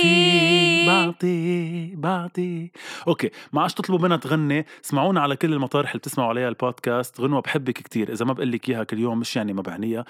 بعطي 0.87 0.87
بعطي 0.87 1.95
بعطي. 1.97 2.71
okay 3.09 3.31
ما 3.53 3.63
عادش 3.63 3.75
تطلبوا 3.75 4.09
منها 4.09 4.17
تغني. 4.17 4.67
اسمعونا 4.85 5.21
على 5.21 5.37
كل 5.37 5.53
المطارح 5.53 5.91
اللي 5.91 5.99
بتسمعوا 5.99 6.29
عليها 6.29 6.49
البودكاست. 6.49 7.21
غنوة 7.21 7.41
بحبك 7.41 7.75
كتير. 7.75 8.13
إذا 8.13 8.25
ما 8.25 8.33
بقول 8.33 8.53
لك 8.53 8.69
إياها 8.69 8.85
كل 8.85 8.99
يوم 8.99 9.19
مش 9.19 9.37
يعني 9.37 9.53
ما 9.53 9.63
بعنيها 9.63 10.05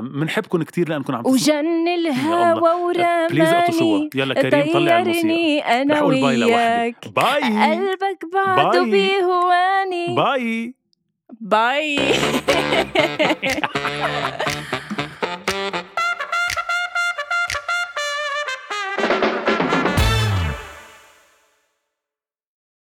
بنحبكم 0.00 0.62
كتير 0.62 0.88
لانكم 0.88 1.14
عم 1.14 1.22
وجن 1.26 1.88
الهوى 1.88 2.60
please 3.30 3.48
ورماني 3.48 4.10
يلا 4.14 4.34
كريم 4.34 4.72
طلع 4.72 4.98
الموسيقى. 4.98 5.82
أنا 5.82 6.02
وياك. 6.02 7.08
bye. 7.16 7.42
قلبك 7.42 8.24
بعده. 8.32 8.82
بيهواني 8.82 10.14
bye. 10.16 10.74
bye. 11.40 11.98